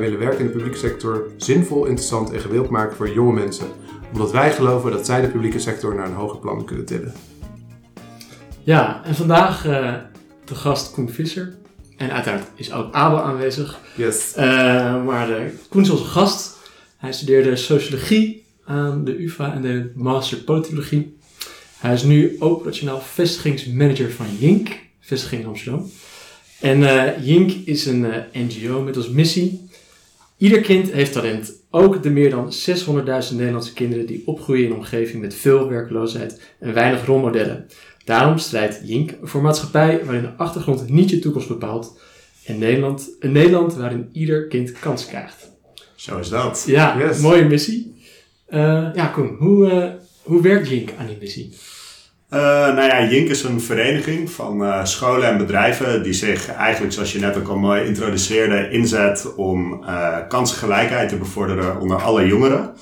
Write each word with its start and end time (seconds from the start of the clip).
wij 0.00 0.10
willen 0.10 0.26
werk 0.26 0.38
in 0.38 0.46
de 0.46 0.52
publieke 0.52 0.78
sector 0.78 1.30
zinvol, 1.36 1.84
interessant 1.84 2.32
en 2.32 2.40
gewild 2.40 2.70
maken 2.70 2.96
voor 2.96 3.10
jonge 3.10 3.32
mensen. 3.32 3.66
Omdat 4.12 4.32
wij 4.32 4.52
geloven 4.52 4.90
dat 4.90 5.06
zij 5.06 5.20
de 5.20 5.28
publieke 5.28 5.58
sector 5.58 5.94
naar 5.94 6.06
een 6.06 6.14
hoger 6.14 6.38
plan 6.38 6.64
kunnen 6.64 6.84
tillen. 6.84 7.14
Ja, 8.62 9.04
en 9.04 9.14
vandaag 9.14 9.66
uh, 9.66 9.94
de 10.44 10.54
gast 10.54 10.92
Koen 10.92 11.10
Visser. 11.10 11.54
En 11.96 12.10
uiteraard 12.10 12.46
is 12.54 12.72
ook 12.72 12.94
Abel 12.94 13.20
aanwezig. 13.20 13.78
Yes. 13.96 14.34
Uh, 14.36 14.44
maar 15.04 15.30
uh, 15.30 15.36
Koen 15.68 15.82
is 15.82 15.90
onze 15.90 16.04
gast. 16.04 16.56
Hij 16.96 17.12
studeerde 17.12 17.56
sociologie 17.56 18.44
aan 18.64 19.04
de 19.04 19.22
UvA 19.22 19.52
en 19.52 19.62
de 19.62 19.92
master 19.94 20.38
politologie. 20.38 21.16
Hij 21.78 21.94
is 21.94 22.02
nu 22.02 22.36
operationeel 22.38 23.00
vestigingsmanager 23.00 24.12
van 24.12 24.26
Jink, 24.38 24.68
vestiging 25.00 25.42
in 25.42 25.48
Amsterdam. 25.48 25.90
En 26.60 26.80
uh, 26.80 27.26
Jink 27.26 27.50
is 27.50 27.86
een 27.86 28.06
NGO 28.32 28.80
met 28.80 28.96
als 28.96 29.08
missie. 29.08 29.65
Ieder 30.36 30.60
kind 30.60 30.92
heeft 30.92 31.12
talent. 31.12 31.52
Ook 31.70 32.02
de 32.02 32.10
meer 32.10 32.30
dan 32.30 32.52
600.000 32.52 33.34
Nederlandse 33.34 33.72
kinderen 33.72 34.06
die 34.06 34.22
opgroeien 34.26 34.64
in 34.64 34.70
een 34.70 34.76
omgeving 34.76 35.22
met 35.22 35.34
veel 35.34 35.68
werkloosheid 35.68 36.40
en 36.58 36.74
weinig 36.74 37.06
rolmodellen. 37.06 37.66
Daarom 38.04 38.38
strijdt 38.38 38.80
Jink 38.84 39.14
voor 39.22 39.42
maatschappij 39.42 40.04
waarin 40.04 40.22
de 40.22 40.36
achtergrond 40.36 40.88
niet 40.88 41.10
je 41.10 41.18
toekomst 41.18 41.48
bepaalt. 41.48 42.00
En 42.44 42.58
Nederland, 42.58 43.10
een 43.20 43.32
Nederland 43.32 43.74
waarin 43.74 44.08
ieder 44.12 44.46
kind 44.46 44.72
kans 44.72 45.06
krijgt. 45.06 45.50
Zo 45.94 46.18
is 46.18 46.28
dat. 46.28 46.64
Ja, 46.66 46.98
yes. 46.98 47.18
mooie 47.18 47.44
missie. 47.44 47.94
Uh, 48.48 48.88
ja, 48.94 49.06
Koen, 49.06 49.36
hoe, 49.38 49.66
uh, 49.66 49.90
hoe 50.22 50.42
werkt 50.42 50.68
Jink 50.68 50.90
aan 50.98 51.06
die 51.06 51.16
missie? 51.20 51.52
Uh, 52.30 52.40
nou 52.74 52.82
ja, 52.82 53.04
Jink 53.04 53.28
is 53.28 53.42
een 53.42 53.60
vereniging 53.60 54.30
van 54.30 54.86
scholen 54.86 55.28
en 55.28 55.38
bedrijven 55.38 56.02
die 56.02 56.12
zich 56.12 56.52
eigenlijk, 56.54 56.92
zoals 56.92 57.12
je 57.12 57.18
net 57.18 57.36
ook 57.36 57.48
al 57.48 57.58
mooi 57.58 57.84
introduceerde, 57.84 58.70
inzet 58.70 59.34
om 59.36 59.84
kansgelijkheid 60.28 61.08
te 61.08 61.16
bevorderen 61.16 61.80
onder 61.80 62.02
alle 62.02 62.26
jongeren. 62.26 62.74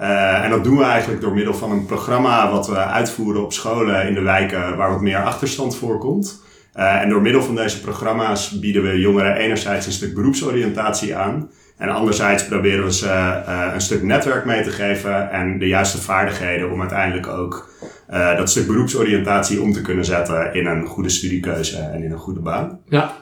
Uh, 0.00 0.44
en 0.44 0.50
dat 0.50 0.64
doen 0.64 0.76
we 0.76 0.84
eigenlijk 0.84 1.20
door 1.20 1.34
middel 1.34 1.54
van 1.54 1.70
een 1.70 1.86
programma 1.86 2.50
wat 2.50 2.68
we 2.68 2.76
uitvoeren 2.76 3.44
op 3.44 3.52
scholen 3.52 4.06
in 4.06 4.14
de 4.14 4.20
wijken 4.20 4.76
waar 4.76 4.90
wat 4.90 5.00
meer 5.00 5.22
achterstand 5.22 5.76
voorkomt. 5.76 6.42
Uh, 6.76 7.00
en 7.00 7.08
door 7.08 7.22
middel 7.22 7.42
van 7.42 7.54
deze 7.54 7.80
programma's 7.80 8.58
bieden 8.58 8.82
we 8.82 8.98
jongeren 8.98 9.36
enerzijds 9.36 9.86
een 9.86 9.92
stuk 9.92 10.14
beroepsoriëntatie 10.14 11.16
aan. 11.16 11.50
En 11.76 11.88
anderzijds 11.88 12.46
proberen 12.46 12.84
we 12.84 12.92
ze 12.92 13.06
uh, 13.06 13.70
een 13.72 13.80
stuk 13.80 14.02
netwerk 14.02 14.44
mee 14.44 14.62
te 14.62 14.70
geven 14.70 15.30
en 15.30 15.58
de 15.58 15.66
juiste 15.66 16.00
vaardigheden 16.00 16.70
om 16.70 16.80
uiteindelijk 16.80 17.26
ook 17.26 17.68
dat 18.10 18.50
stuk 18.50 18.66
beroepsoriëntatie 18.66 19.62
om 19.62 19.72
te 19.72 19.82
kunnen 19.82 20.04
zetten 20.04 20.54
in 20.54 20.66
een 20.66 20.86
goede 20.86 21.08
studiekeuze 21.08 21.78
en 21.78 22.02
in 22.02 22.12
een 22.12 22.18
goede 22.18 22.40
baan. 22.40 22.80
Ja, 22.88 23.16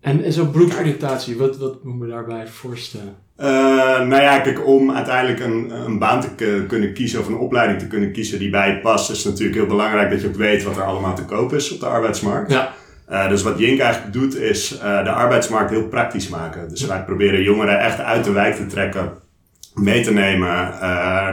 en, 0.00 0.24
en 0.24 0.32
zo'n 0.32 0.52
beroepsoriëntatie, 0.52 1.36
wat, 1.36 1.58
wat 1.58 1.84
moet 1.84 1.98
me 1.98 2.06
daarbij 2.06 2.46
voorstellen? 2.46 3.14
Uh, 3.38 3.46
nou 4.06 4.22
ja, 4.22 4.38
kijk, 4.38 4.66
om 4.66 4.90
uiteindelijk 4.90 5.40
een, 5.40 5.70
een 5.70 5.98
baan 5.98 6.20
te 6.20 6.64
kunnen 6.68 6.92
kiezen 6.92 7.20
of 7.20 7.28
een 7.28 7.36
opleiding 7.36 7.78
te 7.78 7.86
kunnen 7.86 8.12
kiezen 8.12 8.38
die 8.38 8.50
bij 8.50 8.70
je 8.70 8.80
past, 8.80 9.10
is 9.10 9.24
het 9.24 9.32
natuurlijk 9.32 9.58
heel 9.58 9.66
belangrijk 9.66 10.10
dat 10.10 10.20
je 10.20 10.28
ook 10.28 10.36
weet 10.36 10.62
wat 10.62 10.76
er 10.76 10.82
allemaal 10.82 11.14
te 11.14 11.24
koop 11.24 11.52
is 11.52 11.72
op 11.72 11.80
de 11.80 11.86
arbeidsmarkt. 11.86 12.52
Ja. 12.52 12.72
Uh, 13.10 13.28
dus 13.28 13.42
wat 13.42 13.58
Jink 13.58 13.80
eigenlijk 13.80 14.12
doet, 14.12 14.36
is 14.36 14.74
uh, 14.74 15.04
de 15.04 15.10
arbeidsmarkt 15.10 15.70
heel 15.70 15.88
praktisch 15.88 16.28
maken. 16.28 16.68
Dus 16.68 16.86
wij 16.86 17.04
proberen 17.04 17.42
jongeren 17.42 17.80
echt 17.80 17.98
uit 17.98 18.24
de 18.24 18.32
wijk 18.32 18.54
te 18.54 18.66
trekken, 18.66 19.12
mee 19.74 20.02
te 20.02 20.12
nemen 20.12 20.48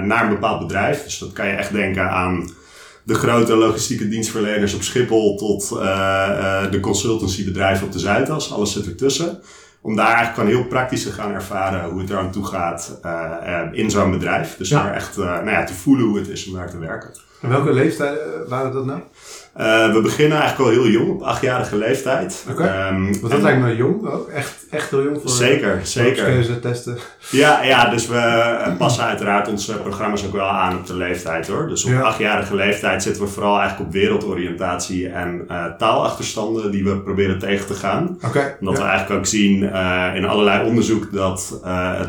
naar 0.07 0.23
een 0.23 0.29
bepaald 0.29 0.59
bedrijf. 0.59 1.03
Dus 1.03 1.17
dat 1.17 1.33
kan 1.33 1.47
je 1.47 1.53
echt 1.53 1.71
denken 1.71 2.09
aan 2.09 2.49
de 3.07 3.13
grote 3.13 3.55
logistieke 3.55 4.07
dienstverleners 4.07 4.73
op 4.73 4.81
Schiphol 4.81 5.37
tot 5.37 5.69
de 6.71 6.77
consultancybedrijven 6.81 7.85
op 7.85 7.91
de 7.91 7.99
Zuidas. 7.99 8.53
Alles 8.53 8.71
zit 8.71 8.85
ertussen 8.85 9.39
om 9.81 9.95
daar 9.95 10.05
eigenlijk 10.05 10.35
gewoon 10.35 10.49
heel 10.49 10.67
praktisch 10.67 11.03
te 11.03 11.11
gaan 11.11 11.33
ervaren 11.33 11.89
hoe 11.89 12.01
het 12.01 12.09
eraan 12.09 12.31
toe 12.31 12.45
gaat 12.45 12.99
uh, 13.05 13.61
in 13.71 13.91
zo'n 13.91 14.11
bedrijf. 14.11 14.57
Dus 14.57 14.69
ja. 14.69 14.83
daar 14.83 14.93
echt 14.93 15.17
nou 15.17 15.49
ja, 15.49 15.63
te 15.63 15.73
voelen 15.73 16.05
hoe 16.05 16.17
het 16.17 16.27
is 16.27 16.47
om 16.47 16.53
daar 16.53 16.69
te 16.69 16.77
werken. 16.77 17.11
En 17.41 17.49
welke 17.49 17.73
leeftijd 17.73 18.19
waren 18.47 18.71
dat 18.71 18.85
nou? 18.85 19.01
Uh, 19.59 19.93
we 19.93 20.01
beginnen 20.01 20.37
eigenlijk 20.39 20.69
al 20.69 20.81
heel 20.81 20.91
jong, 20.91 21.09
op 21.09 21.21
achtjarige 21.21 21.77
leeftijd. 21.77 22.45
Oké. 22.49 22.61
Okay. 22.61 22.89
Um, 22.89 23.19
Want 23.19 23.33
dat 23.33 23.41
lijkt 23.41 23.61
me 23.61 23.75
jong 23.75 24.07
ook. 24.07 24.29
Echt, 24.29 24.65
echt 24.69 24.89
heel 24.89 25.03
jong 25.03 25.21
voor 25.21 25.29
Zeker, 25.29 25.79
zeker. 25.83 26.59
testen. 26.59 26.97
Ja, 27.29 27.63
ja, 27.63 27.89
dus 27.89 28.07
we 28.07 28.75
passen 28.77 29.03
uiteraard 29.03 29.47
onze 29.47 29.73
programma's 29.73 30.25
ook 30.25 30.31
wel 30.31 30.47
aan 30.47 30.77
op 30.77 30.87
de 30.87 30.95
leeftijd 30.95 31.47
hoor. 31.47 31.67
Dus 31.67 31.83
op 31.83 31.91
ja. 31.91 32.01
achtjarige 32.01 32.55
leeftijd 32.55 33.03
zitten 33.03 33.23
we 33.23 33.27
vooral 33.29 33.59
eigenlijk 33.59 33.87
op 33.89 33.93
wereldoriëntatie 33.93 35.09
en 35.09 35.45
uh, 35.51 35.65
taalachterstanden 35.77 36.71
die 36.71 36.83
we 36.83 36.99
proberen 36.99 37.39
tegen 37.39 37.67
te 37.67 37.73
gaan. 37.73 38.15
Oké. 38.15 38.27
Okay. 38.27 38.55
Omdat 38.59 38.77
ja. 38.77 38.83
we 38.83 38.89
eigenlijk 38.89 39.19
ook 39.19 39.25
zien 39.25 39.63
uh, 39.63 40.11
in 40.15 40.25
allerlei 40.25 40.67
onderzoek 40.67 41.11
dat 41.11 41.59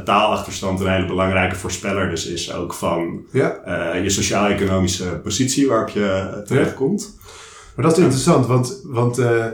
taalachterstand 0.04 0.80
een 0.80 0.88
hele 0.88 1.06
belangrijke 1.06 1.56
voorspeller 1.56 2.10
dus 2.10 2.26
is 2.26 2.54
ook 2.54 2.74
van 2.74 3.20
ja. 3.32 3.56
je 4.02 4.10
sociaal-economische 4.10 5.04
positie 5.04 5.68
waarop 5.68 5.88
je 5.88 6.42
terechtkomt. 6.46 7.16
Maar 7.78 7.86
dat 7.86 7.96
is 7.96 8.02
interessant, 8.02 8.46
want, 8.46 8.80
want 8.84 9.18
uh, 9.18 9.44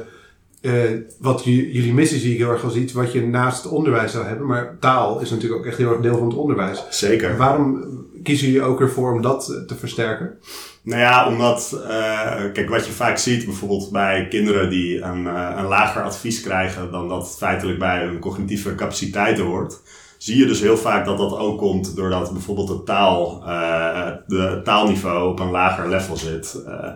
uh, 0.60 0.72
wat 1.18 1.44
jullie 1.44 1.94
missie 1.94 2.18
zie 2.18 2.32
ik 2.32 2.38
heel 2.38 2.50
erg 2.50 2.64
als 2.64 2.74
iets 2.74 2.92
wat 2.92 3.12
je 3.12 3.26
naast 3.26 3.62
het 3.62 3.72
onderwijs 3.72 4.12
zou 4.12 4.26
hebben. 4.26 4.46
Maar 4.46 4.76
taal 4.80 5.20
is 5.20 5.30
natuurlijk 5.30 5.60
ook 5.60 5.66
echt 5.66 5.76
heel 5.76 5.90
erg 5.90 6.00
deel 6.00 6.18
van 6.18 6.28
het 6.28 6.36
onderwijs. 6.36 6.84
Zeker. 6.90 7.36
Waarom 7.36 7.84
kiezen 8.22 8.46
jullie 8.46 8.62
ook 8.62 8.80
ervoor 8.80 9.12
om 9.12 9.22
dat 9.22 9.64
te 9.66 9.74
versterken? 9.76 10.38
Nou 10.82 11.00
ja, 11.00 11.28
omdat, 11.28 11.80
uh, 11.82 12.52
kijk, 12.52 12.68
wat 12.68 12.86
je 12.86 12.92
vaak 12.92 13.18
ziet 13.18 13.44
bijvoorbeeld 13.44 13.90
bij 13.90 14.26
kinderen 14.28 14.70
die 14.70 15.00
een, 15.00 15.26
een 15.58 15.66
lager 15.66 16.02
advies 16.02 16.40
krijgen 16.40 16.90
dan 16.90 17.08
dat 17.08 17.36
feitelijk 17.38 17.78
bij 17.78 18.04
hun 18.04 18.18
cognitieve 18.18 18.74
capaciteiten 18.74 19.44
hoort 19.44 19.80
zie 20.24 20.38
je 20.38 20.46
dus 20.46 20.60
heel 20.60 20.76
vaak 20.76 21.04
dat 21.04 21.18
dat 21.18 21.36
ook 21.36 21.58
komt 21.58 21.96
doordat 21.96 22.32
bijvoorbeeld 22.32 22.68
de 22.68 22.82
taal, 22.82 23.42
uh, 23.46 24.06
de 24.26 24.60
taalniveau 24.64 25.30
op 25.30 25.40
een 25.40 25.50
lager 25.50 25.88
level 25.88 26.16
zit. 26.16 26.62
Uh, 26.66 26.88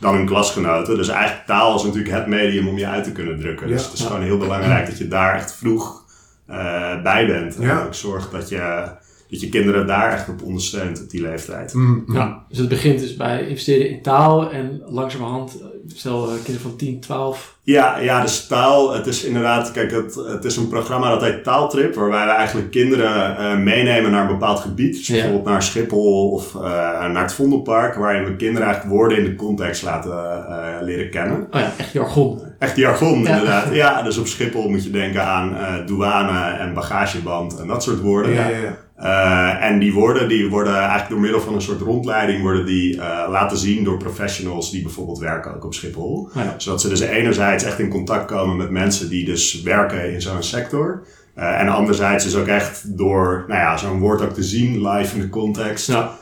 dan 0.00 0.14
hun 0.14 0.26
klasgenoten. 0.26 0.96
Dus 0.96 1.08
eigenlijk 1.08 1.46
taal 1.46 1.74
is 1.74 1.82
natuurlijk 1.82 2.14
het 2.14 2.26
medium 2.26 2.68
om 2.68 2.78
je 2.78 2.86
uit 2.86 3.04
te 3.04 3.12
kunnen 3.12 3.38
drukken. 3.38 3.68
Dus 3.68 3.84
het 3.84 3.92
is 3.92 4.04
gewoon 4.04 4.22
heel 4.22 4.38
belangrijk 4.38 4.86
dat 4.86 4.98
je 4.98 5.08
daar 5.08 5.34
echt 5.34 5.52
vroeg 5.54 6.04
uh, 6.50 7.02
bij 7.02 7.26
bent. 7.26 7.58
En 7.58 7.78
ook 7.78 7.94
zorgt 7.94 8.30
dat 8.30 8.48
je, 8.48 8.84
dat 9.30 9.40
je 9.40 9.48
kinderen 9.48 9.86
daar 9.86 10.12
echt 10.12 10.28
op 10.28 10.42
ondersteunt 10.42 11.02
op 11.02 11.10
die 11.10 11.20
leeftijd. 11.20 11.74
Mm. 11.74 12.04
Ja, 12.12 12.44
dus 12.48 12.58
het 12.58 12.68
begint 12.68 13.00
dus 13.00 13.16
bij 13.16 13.46
investeren 13.48 13.88
in 13.88 14.02
taal 14.02 14.50
en 14.50 14.82
langzamerhand, 14.86 15.56
stel 15.86 16.26
kinderen 16.26 16.60
van 16.60 16.76
10, 16.76 17.00
12 17.00 17.56
ja, 17.66 17.98
ja, 17.98 18.20
dus 18.20 18.46
taal, 18.46 18.94
het 18.94 19.06
is 19.06 19.24
inderdaad, 19.24 19.72
kijk, 19.72 19.90
het, 19.90 20.14
het 20.14 20.44
is 20.44 20.56
een 20.56 20.68
programma 20.68 21.10
dat 21.10 21.22
heet 21.22 21.44
Taaltrip, 21.44 21.94
waarbij 21.94 22.24
we 22.24 22.30
eigenlijk 22.30 22.70
kinderen 22.70 23.36
uh, 23.40 23.58
meenemen 23.58 24.10
naar 24.10 24.22
een 24.22 24.38
bepaald 24.38 24.60
gebied. 24.60 24.96
Dus 24.96 25.08
bijvoorbeeld 25.08 25.44
naar 25.44 25.62
Schiphol 25.62 26.30
of 26.30 26.54
uh, 26.54 26.62
naar 27.08 27.22
het 27.22 27.32
Vondelpark, 27.32 27.94
waarin 27.94 28.24
we 28.24 28.36
kinderen 28.36 28.66
eigenlijk 28.66 28.96
woorden 28.96 29.18
in 29.18 29.24
de 29.24 29.34
context 29.34 29.82
laten 29.82 30.10
uh, 30.10 30.66
leren 30.80 31.10
kennen. 31.10 31.46
Oh 31.50 31.60
ja, 31.60 31.72
echt 31.76 31.92
jargon. 31.92 32.40
Echt 32.58 32.76
jargon, 32.76 33.22
ja. 33.22 33.28
inderdaad. 33.28 33.74
Ja, 33.74 34.02
dus 34.02 34.18
op 34.18 34.26
Schiphol 34.26 34.68
moet 34.68 34.84
je 34.84 34.90
denken 34.90 35.24
aan 35.24 35.56
douane 35.86 36.56
en 36.58 36.74
bagageband 36.74 37.58
en 37.60 37.66
dat 37.66 37.82
soort 37.82 38.00
woorden. 38.00 38.32
Ja, 38.32 38.48
ja, 38.48 38.56
ja. 38.56 38.76
Uh, 39.00 39.64
en 39.64 39.78
die 39.78 39.92
woorden 39.92 40.28
die 40.28 40.48
worden 40.48 40.74
eigenlijk 40.74 41.08
door 41.08 41.20
middel 41.20 41.40
van 41.40 41.54
een 41.54 41.62
soort 41.62 41.80
rondleiding 41.80 42.42
worden 42.42 42.66
die 42.66 42.96
uh, 42.96 43.26
laten 43.30 43.56
zien 43.56 43.84
door 43.84 43.96
professionals 43.96 44.70
die 44.70 44.82
bijvoorbeeld 44.82 45.18
werken 45.18 45.54
ook 45.54 45.64
op 45.64 45.74
Schiphol. 45.74 46.28
Ja. 46.34 46.54
Zodat 46.56 46.80
ze 46.80 46.88
dus 46.88 47.00
enerzijds 47.00 47.64
echt 47.64 47.78
in 47.78 47.88
contact 47.88 48.26
komen 48.26 48.56
met 48.56 48.70
mensen 48.70 49.08
die 49.08 49.24
dus 49.24 49.62
werken 49.62 50.12
in 50.12 50.22
zo'n 50.22 50.42
sector. 50.42 51.02
Uh, 51.38 51.60
en 51.60 51.68
anderzijds 51.68 52.24
dus 52.24 52.36
ook 52.36 52.46
echt 52.46 52.96
door 52.96 53.44
nou 53.48 53.60
ja, 53.60 53.76
zo'n 53.76 53.98
woord 53.98 54.22
ook 54.22 54.32
te 54.32 54.42
zien 54.42 54.88
live 54.88 55.14
in 55.14 55.20
de 55.20 55.28
context. 55.28 55.86
Ja. 55.86 56.12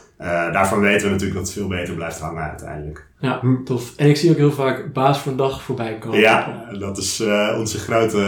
daarvan 0.52 0.80
weten 0.80 1.06
we 1.06 1.12
natuurlijk 1.12 1.38
dat 1.38 1.48
het 1.48 1.58
veel 1.58 1.68
beter 1.68 1.94
blijft 1.94 2.20
hangen 2.20 2.42
uiteindelijk. 2.42 3.06
Ja, 3.18 3.40
tof. 3.64 3.92
En 3.96 4.08
ik 4.08 4.16
zie 4.16 4.30
ook 4.30 4.36
heel 4.36 4.52
vaak 4.52 4.92
baas 4.92 5.18
voor 5.18 5.32
een 5.32 5.38
dag 5.38 5.62
voorbij 5.62 5.98
komen. 5.98 6.18
Ja, 6.18 6.64
dat 6.78 6.98
is 6.98 7.22
onze 7.56 7.78
grote 7.78 8.18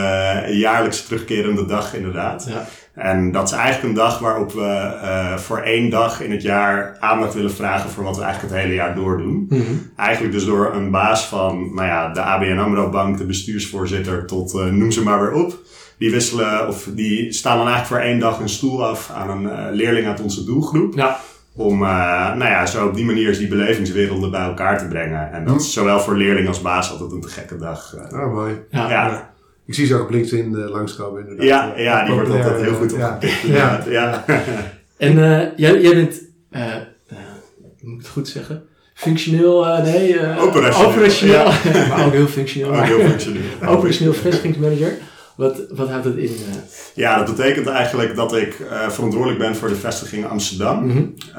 jaarlijks 0.51 1.05
terugkerende 1.05 1.67
dag 1.67 1.95
inderdaad. 1.95 2.47
Ja. 2.49 2.67
En 2.97 3.33
dat 3.33 3.49
is 3.49 3.55
eigenlijk 3.55 3.85
een 3.85 3.95
dag 3.95 4.19
waarop 4.19 4.53
we 4.53 4.99
uh, 5.03 5.37
voor 5.37 5.59
één 5.59 5.91
dag 5.91 6.21
in 6.21 6.31
het 6.31 6.43
jaar 6.43 6.97
aandacht 7.01 7.35
willen 7.35 7.53
vragen 7.53 7.91
voor 7.91 8.05
wat 8.05 8.17
we 8.17 8.23
eigenlijk 8.23 8.55
het 8.55 8.63
hele 8.63 8.75
jaar 8.75 8.95
door 8.95 9.19
doen. 9.19 9.47
Mm 9.49 9.61
-hmm. 9.61 9.91
Eigenlijk 9.97 10.35
dus 10.35 10.45
door 10.45 10.75
een 10.75 10.91
baas 10.91 11.27
van 11.27 11.75
nou 11.75 11.87
ja, 11.87 12.13
de 12.13 12.21
ABN 12.21 12.59
AMRO 12.59 12.91
Bank, 12.91 13.19
de 13.19 13.27
bestuursvoorzitter, 13.27 14.27
tot 14.27 14.55
uh, 14.55 14.65
noem 14.65 14.91
ze 14.91 15.03
maar 15.03 15.21
weer 15.21 15.33
op. 15.33 15.59
Die 15.99 16.11
wisselen, 16.11 16.69
of 16.69 16.89
die 16.95 17.33
staan 17.33 17.57
dan 17.57 17.67
eigenlijk 17.69 17.87
voor 17.87 18.11
één 18.11 18.21
dag 18.21 18.41
een 18.41 18.49
stoel 18.49 18.87
af 18.87 19.11
aan 19.11 19.31
een 19.31 19.43
uh, 19.43 19.67
leerling 19.71 20.07
uit 20.07 20.21
onze 20.21 20.45
doelgroep. 20.45 20.95
Ja. 20.95 21.21
Om 21.55 21.79
nou 21.79 22.45
ja, 22.45 22.67
zo 22.67 22.87
op 22.87 22.95
die 22.95 23.05
manier 23.05 23.39
die 23.39 23.49
belevingswerelden 23.49 24.31
bij 24.31 24.41
elkaar 24.41 24.79
te 24.79 24.89
brengen. 24.89 25.33
En 25.33 25.45
dat 25.45 25.61
is 25.61 25.73
zowel 25.73 26.01
voor 26.01 26.17
leerling 26.17 26.49
als 26.49 26.63
baas 26.63 26.91
altijd 26.91 27.13
een 27.13 27.21
te 27.21 27.29
gekke 27.29 27.57
dag. 27.57 27.95
oh, 28.13 28.33
mooi. 28.33 28.55
ja. 28.71 28.91
ja. 28.91 29.35
Ik 29.67 29.75
zie 29.75 29.87
ze 29.87 29.95
ook 29.95 30.03
op 30.03 30.11
LinkedIn 30.11 30.53
uh, 30.53 30.69
langskomen 30.71 31.21
inderdaad. 31.21 31.47
Ja, 31.47 31.73
ja 31.77 32.05
die 32.05 32.15
wordt 32.15 32.31
altijd 32.31 32.61
heel 32.61 32.75
goed 32.75 32.93
opgepikt. 32.93 33.41
Ja. 33.41 33.85
ja. 33.89 34.25
en 34.97 35.13
uh, 35.13 35.43
jij, 35.57 35.81
jij 35.81 35.95
bent, 35.95 36.23
uh, 36.51 36.75
moet 37.81 37.93
ik 37.93 37.99
het 37.99 38.09
goed 38.09 38.29
zeggen? 38.29 38.63
Functioneel, 38.95 39.83
nee, 39.83 40.39
operationeel. 40.39 40.91
operationeel. 40.91 41.45
maar 41.89 42.07
ook 42.07 42.13
heel 42.13 42.27
functioneel. 42.27 42.77
Ook 42.77 42.85
heel 42.85 43.01
functioneel. 43.01 43.43
operationeel 43.77 44.13
vestigingsmanager. 44.13 44.97
Wat, 45.37 45.61
wat 45.71 45.89
houdt 45.89 46.05
dat 46.05 46.17
in? 46.17 46.25
Uh? 46.25 46.55
Ja, 46.95 47.19
dat 47.19 47.37
betekent 47.37 47.67
eigenlijk 47.67 48.15
dat 48.15 48.37
ik 48.37 48.59
uh, 48.59 48.89
verantwoordelijk 48.89 49.39
ben 49.39 49.57
voor 49.57 49.69
de 49.69 49.77
vestiging 49.77 50.27
Amsterdam. 50.27 50.85
Mm 50.85 50.91
-hmm. 50.91 51.15
uh, 51.33 51.39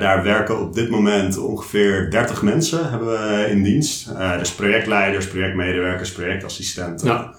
daar 0.00 0.22
werken 0.22 0.60
op 0.60 0.74
dit 0.74 0.90
moment 0.90 1.38
ongeveer 1.38 2.10
30 2.10 2.42
mensen 2.42 2.90
hebben 2.90 3.08
we 3.08 3.46
in 3.50 3.62
dienst. 3.62 4.08
dus 4.38 4.52
projectleiders, 4.52 5.28
projectmedewerkers, 5.28 6.12
projectassistenten. 6.12 7.06
Ja. 7.06 7.34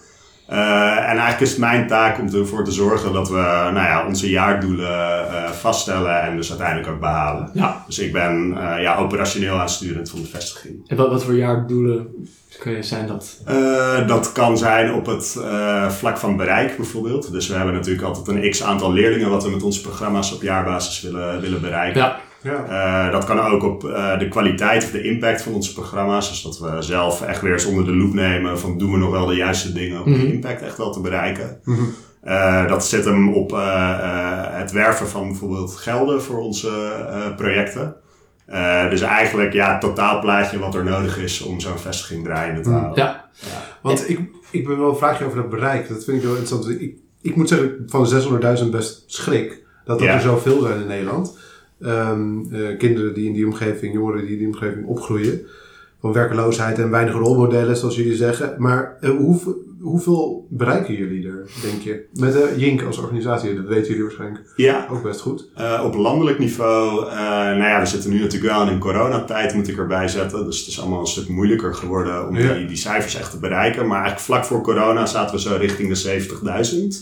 Uh, 0.50 0.98
en 0.98 1.18
eigenlijk 1.18 1.42
is 1.42 1.50
het 1.50 1.60
mijn 1.60 1.88
taak 1.88 2.20
om 2.20 2.34
ervoor 2.34 2.64
te 2.64 2.72
zorgen 2.72 3.14
dat 3.14 3.30
we 3.30 3.36
nou 3.36 3.74
ja, 3.74 4.08
onze 4.08 4.30
jaardoelen 4.30 5.28
uh, 5.32 5.50
vaststellen 5.50 6.22
en 6.22 6.36
dus 6.36 6.50
uiteindelijk 6.50 6.90
ook 6.90 7.00
behalen. 7.00 7.50
Ja. 7.54 7.84
Dus 7.88 8.00
ik 8.00 8.12
ben 8.12 8.48
uh, 8.48 8.82
ja, 8.82 8.98
operationeel 8.98 9.60
aansturend 9.60 10.10
van 10.10 10.22
de 10.22 10.28
vestiging. 10.28 10.88
En 10.88 10.98
wat, 10.98 11.10
wat 11.10 11.24
voor 11.24 11.36
jaardoelen 11.36 12.08
zijn 12.80 13.08
dat? 13.08 13.42
dat 14.08 14.32
kan 14.32 14.58
zijn 14.58 14.94
op 14.94 15.06
het 15.06 15.38
vlak 15.88 16.18
van 16.18 16.38
bereik 16.38 16.78
bijvoorbeeld. 16.78 17.32
Dus 17.32 17.48
we 17.48 17.56
hebben 17.56 17.74
natuurlijk 17.74 18.08
altijd 18.08 18.28
een 18.28 18.50
x 18.50 18.64
aantal 18.64 18.94
leerlingen 18.94 19.30
wat 19.30 19.44
we 19.44 19.50
met 19.50 19.64
onze 19.64 19.82
programma's 19.82 20.34
op 20.34 20.42
jaarbasis 20.42 21.02
willen, 21.02 21.42
willen 21.42 21.62
bereiken. 21.62 22.02
Ja. 22.02 22.20
Ja. 22.46 23.06
Uh, 23.06 23.12
dat 23.12 23.26
kan 23.26 23.40
ook 23.40 23.64
op 23.64 23.84
uh, 23.84 24.20
de 24.20 24.28
kwaliteit 24.28 24.84
of 24.84 24.92
de 24.92 25.04
impact 25.04 25.42
van 25.42 25.54
onze 25.54 25.74
programma's. 25.74 26.30
Dus 26.30 26.42
dat 26.42 26.60
we 26.60 26.82
zelf 26.82 27.22
echt 27.22 27.42
weer 27.42 27.54
eens 27.54 27.66
onder 27.66 27.86
de 27.86 27.96
loep 27.96 28.14
nemen 28.14 28.60
van 28.60 28.78
doen 28.78 28.92
we 28.92 28.98
nog 28.98 29.12
wel 29.12 29.26
de 29.26 29.36
juiste 29.36 29.74
dingen 29.74 30.04
om 30.04 30.10
mm 30.10 30.14
-hmm. 30.14 30.24
die 30.24 30.34
impact 30.34 30.62
echt 30.62 30.78
wel 30.78 30.92
te 30.92 31.02
bereiken. 31.02 31.60
Mm 31.64 31.76
-hmm. 31.76 31.94
uh, 32.26 32.68
dat 32.68 32.88
zit 32.88 33.06
hem 33.06 33.34
op 33.34 33.52
het 34.52 34.72
werven 34.72 35.08
van 35.08 35.28
bijvoorbeeld 35.28 35.76
gelden 35.76 36.22
voor 36.22 36.40
onze 36.40 36.72
projecten. 37.38 37.96
dus 38.90 39.02
eigenlijk 39.02 39.54
ja, 39.54 39.72
het 39.72 39.82
totaalplaatje 39.82 40.60
wat 40.60 40.76
er 40.76 40.84
nodig 40.84 41.18
is 41.18 41.42
om 41.42 41.60
zo'n 41.60 41.80
vestiging 41.80 42.24
draaiende 42.24 42.62
te 42.62 42.70
houden. 42.70 43.04
Ja. 43.04 43.30
ja. 43.34 43.64
Want 43.82 44.10
ik, 44.10 44.20
ik 44.52 44.68
ben 44.68 44.80
wel 44.80 44.90
een 44.90 44.96
vraagje 44.96 45.26
over 45.26 45.38
dat 45.38 45.50
bereik. 45.50 45.88
Dat 45.88 46.04
vind 46.04 46.18
ik 46.18 46.24
wel 46.24 46.36
interessant. 46.36 46.82
Ik, 46.82 46.96
ik 47.22 47.36
moet 47.36 47.50
zeggen, 47.50 47.84
van 47.88 48.10
600.000 48.64 48.70
best 48.72 49.04
schrik 49.06 49.64
dat 49.86 50.02
er 50.02 50.22
zoveel 50.22 50.62
zijn 50.62 50.82
in 50.82 50.88
Nederland 50.88 51.38
um, 51.86 52.48
uh, 52.52 52.78
kinderen 52.78 53.14
die 53.14 53.28
in 53.28 53.34
die 53.34 53.46
omgeving, 53.46 53.94
jongeren 53.94 54.22
die 54.22 54.32
in 54.32 54.38
die 54.38 54.48
omgeving 54.48 54.86
opgroeien. 54.86 55.42
Van 56.00 56.14
werkeloosheid 56.14 56.80
en 56.80 56.90
weinig 56.90 57.14
rolmodellen, 57.14 57.78
zoals 57.78 57.96
jullie 57.96 58.16
zeggen. 58.16 58.56
Maar 58.58 58.98
uh, 59.02 59.10
hoe, 59.10 59.40
hoeveel 59.80 60.48
bereiken 60.50 60.96
jullie 60.96 61.28
er, 61.28 61.50
denk 61.62 61.82
je? 61.82 62.06
Met 62.14 62.34
de 62.34 62.54
Jink 62.58 62.84
als 62.84 62.98
organisatie, 62.98 63.56
dat 63.56 63.66
weten 63.66 63.88
jullie 63.88 64.04
waarschijnlijk 64.04 64.54
ja. 64.56 64.88
ook 64.92 65.04
best 65.04 65.22
goed. 65.22 65.50
Uh, 65.58 65.82
op 65.86 65.96
landelijk 65.96 66.40
niveau, 66.40 67.12
nou 67.56 67.58
ja, 67.58 67.80
we 67.80 67.86
zitten 67.86 68.10
nu 68.10 68.20
natuurlijk 68.20 68.54
wel 68.54 68.62
in 68.62 68.74
een 68.74 68.80
coronatijd, 68.80 69.54
moet 69.54 69.68
ik 69.68 69.78
erbij 69.78 70.08
zetten. 70.08 70.46
Dus 70.46 70.60
het 70.60 70.68
is 70.68 70.80
allemaal 70.80 71.00
een 71.00 71.08
stuk 71.08 71.28
moeilijker 71.28 71.74
geworden 71.74 72.28
om 72.28 72.36
die, 72.36 72.66
die 72.66 72.78
cijfers 72.78 73.16
echt 73.16 73.32
te 73.32 73.40
bereiken. 73.40 73.88
Maar 73.88 74.02
eigenlijk 74.02 74.26
vlak 74.26 74.46
voor 74.46 74.62
corona 74.62 75.06
zaten 75.06 75.36
we 75.36 75.42
zo 75.42 75.56
richting 75.56 75.94
de 75.94 76.28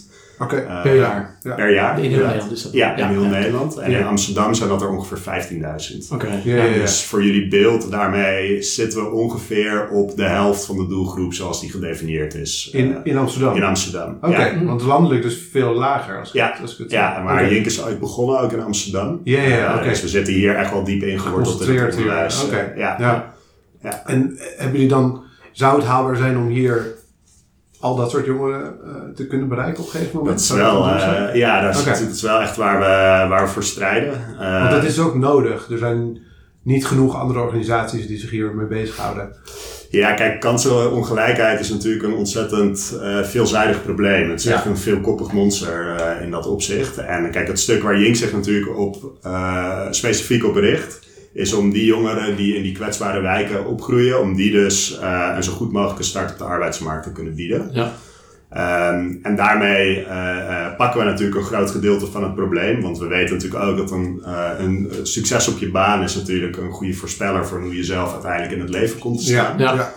70.000. 0.06 0.12
Oké, 0.43 0.55
okay, 0.55 0.75
uh, 0.75 0.81
per 0.81 0.95
jaar. 0.95 1.37
Ja. 1.41 1.55
Per 1.55 1.73
jaar. 1.73 1.99
In 1.99 2.09
heel 2.09 2.25
Nederland 2.25 2.51
is 2.51 2.63
dat. 2.63 2.71
Ja, 2.71 2.95
in 2.95 3.05
heel 3.05 3.25
Nederland. 3.25 3.77
En 3.77 3.91
in 3.91 4.05
Amsterdam 4.05 4.53
zijn 4.53 4.69
dat 4.69 4.81
er 4.81 4.89
ongeveer 4.89 5.17
15.000. 5.17 6.13
Oké. 6.13 6.41
Okay. 6.43 6.73
Dus 6.73 7.03
voor 7.03 7.23
jullie 7.23 7.47
beeld, 7.47 7.91
daarmee 7.91 8.61
zitten 8.61 9.03
we 9.03 9.09
ongeveer 9.09 9.89
op 9.89 10.15
de 10.15 10.23
helft 10.23 10.65
van 10.65 10.77
de 10.77 10.87
doelgroep 10.87 11.33
zoals 11.33 11.61
die 11.61 11.71
gedefinieerd 11.71 12.33
is. 12.33 12.69
In, 12.73 12.89
uh, 12.91 12.97
in 13.03 13.17
Amsterdam? 13.17 13.55
In 13.55 13.63
Amsterdam, 13.63 14.17
Oké, 14.21 14.65
want 14.65 14.81
landelijk 14.81 15.21
dus 15.21 15.47
veel 15.51 15.73
lager 15.73 16.19
als, 16.19 16.31
ja. 16.31 16.53
Ik, 16.53 16.61
als 16.61 16.77
het 16.77 16.91
Ja, 16.91 17.21
maar 17.23 17.33
okay. 17.33 17.53
Jink 17.53 17.65
is 17.65 17.83
ooit 17.83 17.99
begonnen 17.99 18.39
ook 18.39 18.51
in 18.51 18.61
Amsterdam. 18.61 19.21
Ja, 19.23 19.41
ja, 19.41 19.69
uh, 19.69 19.75
okay. 19.75 19.89
Dus 19.89 20.01
we 20.01 20.07
zitten 20.07 20.33
hier 20.33 20.55
echt 20.55 20.71
wel 20.71 20.83
diep 20.83 21.03
ingeworteld 21.03 21.61
in 21.61 21.77
het 21.77 21.95
onderwijs. 21.95 22.43
Oké, 22.43 22.73
ja. 22.75 22.95
ja. 22.99 23.33
ja. 23.81 24.03
En 24.05 24.37
hebben 24.37 24.73
jullie 24.73 24.87
dan, 24.87 25.23
zou 25.51 25.75
het 25.75 25.85
haalbaar 25.85 26.15
zijn 26.15 26.37
om 26.37 26.47
hier 26.47 27.01
al 27.83 27.95
dat 27.95 28.12
soort 28.12 28.25
jongeren 28.25 28.75
uh, 28.85 28.91
te 29.15 29.27
kunnen 29.27 29.47
bereiken 29.47 29.80
op 29.80 29.85
een 29.85 29.91
gegeven 29.91 30.18
moment? 30.18 30.38
Dat 30.38 30.45
is 30.45 30.51
wel, 30.51 30.88
uh, 30.88 31.35
ja, 31.35 31.62
dat 31.62 31.75
is, 31.75 31.81
okay. 31.81 32.00
dat 32.00 32.15
is 32.15 32.21
wel 32.21 32.41
echt 32.41 32.56
waar 32.56 32.80
we, 32.80 33.30
waar 33.30 33.44
we 33.44 33.51
voor 33.51 33.63
strijden. 33.63 34.13
Uh, 34.39 34.59
Want 34.59 34.71
dat 34.71 34.83
is 34.83 35.00
ook 35.00 35.15
nodig. 35.15 35.69
Er 35.69 35.77
zijn 35.77 36.18
niet 36.62 36.85
genoeg 36.85 37.15
andere 37.15 37.39
organisaties 37.39 38.07
die 38.07 38.18
zich 38.18 38.30
hiermee 38.30 38.65
bezighouden. 38.65 39.35
Ja, 39.89 40.13
kijk, 40.13 40.39
kansenongelijkheid 40.39 41.59
is 41.59 41.69
natuurlijk 41.69 42.03
een 42.03 42.13
ontzettend 42.13 42.97
veelzijdig 43.24 43.83
probleem. 43.83 44.29
Het 44.29 44.39
is 44.39 44.45
ja. 44.45 44.53
echt 44.53 44.65
een 44.65 44.77
veelkoppig 44.77 45.31
monster 45.31 45.97
in 46.21 46.31
dat 46.31 46.47
opzicht. 46.47 46.97
En 46.97 47.31
kijk, 47.31 47.47
het 47.47 47.59
stuk 47.59 47.83
waar 47.83 48.00
Jink 48.00 48.15
zich 48.15 48.33
natuurlijk 48.33 48.77
op 48.77 49.18
specifiek 49.89 50.45
op 50.45 50.56
richt 50.56 51.00
is 51.33 51.53
om 51.53 51.71
die 51.71 51.85
jongeren 51.85 52.35
die 52.35 52.56
in 52.56 52.63
die 52.63 52.74
kwetsbare 52.74 53.21
wijken 53.21 53.65
opgroeien, 53.65 54.21
om 54.21 54.35
die 54.35 54.51
dus 54.51 55.00
uh, 55.01 55.33
een 55.35 55.44
zo 55.44 55.51
goed 55.51 55.71
mogelijke 55.71 56.03
start 56.03 56.31
op 56.31 56.38
de 56.38 56.44
arbeidsmarkt 56.44 57.03
te 57.03 57.12
kunnen 57.12 57.35
bieden. 57.35 57.69
Ja. 57.71 57.91
Um, 58.91 59.19
en 59.24 59.35
daarmee 59.35 60.00
uh, 60.00 60.06
uh, 60.06 60.75
pakken 60.77 61.00
we 61.00 61.06
natuurlijk 61.06 61.38
een 61.38 61.44
groot 61.44 61.71
gedeelte 61.71 62.06
van 62.06 62.24
het 62.24 62.35
probleem. 62.35 62.81
Want 62.81 62.97
we 62.97 63.07
weten 63.07 63.35
natuurlijk 63.35 63.63
ook 63.63 63.77
dat 63.77 63.91
een, 63.91 64.21
uh, 64.25 64.50
een 64.57 64.89
succes 65.03 65.47
op 65.47 65.57
je 65.57 65.71
baan 65.71 66.03
is 66.03 66.15
natuurlijk 66.15 66.57
een 66.57 66.71
goede 66.71 66.94
voorspeller 66.94 67.47
voor 67.47 67.62
hoe 67.62 67.75
je 67.75 67.83
zelf 67.83 68.13
uiteindelijk 68.13 68.51
in 68.51 68.59
het 68.59 68.69
leven 68.69 69.00
komt 69.00 69.18
te 69.18 69.25
staan. 69.25 69.57
Ja, 69.57 69.74
ja. 69.74 69.94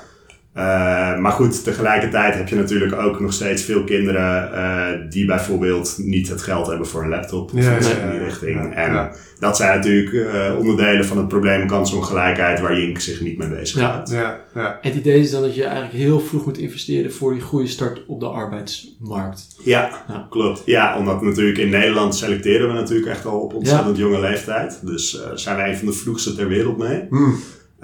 Uh, 0.56 1.18
maar 1.18 1.32
goed, 1.32 1.64
tegelijkertijd 1.64 2.34
heb 2.34 2.48
je 2.48 2.54
natuurlijk 2.54 3.00
ook 3.00 3.20
nog 3.20 3.32
steeds 3.32 3.62
veel 3.62 3.84
kinderen 3.84 4.50
uh, 4.52 5.10
die 5.10 5.26
bijvoorbeeld 5.26 5.94
niet 5.98 6.28
het 6.28 6.42
geld 6.42 6.66
hebben 6.66 6.86
voor 6.86 7.02
een 7.02 7.08
laptop 7.08 7.52
of 7.52 7.64
ja, 7.64 7.76
iets 7.76 7.88
in 7.90 8.10
die 8.10 8.18
richting. 8.18 8.74
en 8.74 9.10
dat 9.38 9.56
zijn 9.56 9.76
natuurlijk 9.76 10.12
uh, 10.12 10.58
onderdelen 10.58 11.04
van 11.04 11.16
het 11.16 11.28
probleem 11.28 11.66
kansongelijkheid 11.66 12.60
waar 12.60 12.80
Jink 12.80 12.98
zich 12.98 13.20
niet 13.20 13.38
mee 13.38 13.48
bezig 13.48 13.80
gaat. 13.80 14.10
Ja. 14.10 14.40
Ja. 14.54 14.78
Het 14.80 14.94
idee 14.94 15.20
is 15.20 15.30
dan 15.30 15.42
dat 15.42 15.54
je 15.54 15.64
eigenlijk 15.64 15.94
heel 15.94 16.20
vroeg 16.20 16.44
moet 16.44 16.58
investeren 16.58 17.12
voor 17.12 17.32
die 17.32 17.42
goede 17.42 17.66
start 17.66 18.06
op 18.06 18.20
de 18.20 18.26
arbeidsmarkt. 18.26 19.46
Ja, 19.64 20.04
klopt. 20.30 20.62
Ja, 20.64 20.98
omdat 20.98 21.22
natuurlijk 21.22 21.58
in 21.58 21.70
Nederland 21.70 22.14
selecteren 22.14 22.68
we 22.68 22.74
natuurlijk 22.74 23.08
echt 23.08 23.26
al 23.26 23.40
op 23.40 23.54
ontzettend 23.54 23.96
jonge 23.96 24.20
leeftijd. 24.20 24.80
Dus 24.82 25.22
zijn 25.34 25.56
wij 25.56 25.68
een 25.68 25.76
van 25.76 25.86
de 25.86 25.92
vroegste 25.92 26.34
ter 26.34 26.48
wereld 26.48 26.78
mee. 26.78 27.06
Hmm. 27.08 27.36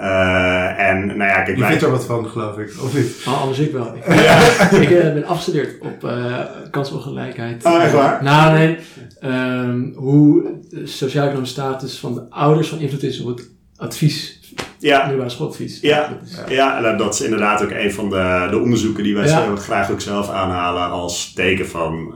Uh, 0.03 0.89
en 0.89 1.07
nou 1.07 1.31
ja, 1.31 1.43
kijk, 1.43 1.57
je 1.57 1.65
vindt 1.65 1.83
er 1.83 1.91
wat 1.91 2.05
van, 2.05 2.29
geloof 2.29 2.59
ik, 2.59 2.73
of 2.83 2.95
niet? 2.95 3.25
Oh, 3.27 3.41
anders 3.41 3.59
ik 3.59 3.73
wel. 3.73 3.95
Ik, 3.97 4.07
ja. 4.07 4.41
ik 4.81 4.91
uh, 4.91 5.01
ben 5.01 5.25
afgestudeerd 5.25 5.81
op 5.81 6.05
uh, 6.05 6.39
kansongelijkheid. 6.71 7.65
Oh, 7.65 7.83
echt 7.83 7.93
waar? 7.93 8.23
Nou, 8.23 8.59
nee. 8.59 8.79
Um, 9.25 9.93
hoe 9.97 10.59
de 10.71 10.87
sociaal-economische 10.87 11.55
status 11.55 11.99
van 11.99 12.15
de 12.15 12.27
ouders 12.31 12.69
van 12.69 12.79
invloed 12.79 13.03
is 13.03 13.21
op 13.21 13.37
het 13.37 13.51
advies. 13.77 14.41
Ja. 14.79 14.99
Middelbare 15.01 15.31
schooladvies. 15.31 15.81
Ja, 15.81 16.19
ja. 16.49 16.81
ja 16.81 16.97
dat 16.97 17.15
is 17.15 17.21
inderdaad 17.21 17.63
ook 17.63 17.71
een 17.71 17.93
van 17.93 18.11
de, 18.11 18.47
de 18.51 18.59
onderzoeken 18.59 19.03
die 19.03 19.15
wij 19.15 19.27
ja. 19.27 19.57
graag 19.57 19.91
ook 19.91 20.01
zelf 20.01 20.31
aanhalen 20.31 20.91
als 20.91 21.33
teken 21.33 21.69
van... 21.69 22.15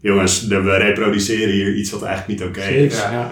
jongens, 0.00 0.46
we 0.46 0.76
reproduceren 0.76 1.52
hier 1.52 1.74
iets 1.74 1.90
wat 1.90 2.02
eigenlijk 2.02 2.40
niet 2.40 2.48
oké 2.48 2.58
okay 2.58 2.74
is. 2.74 3.00
Ja, 3.00 3.28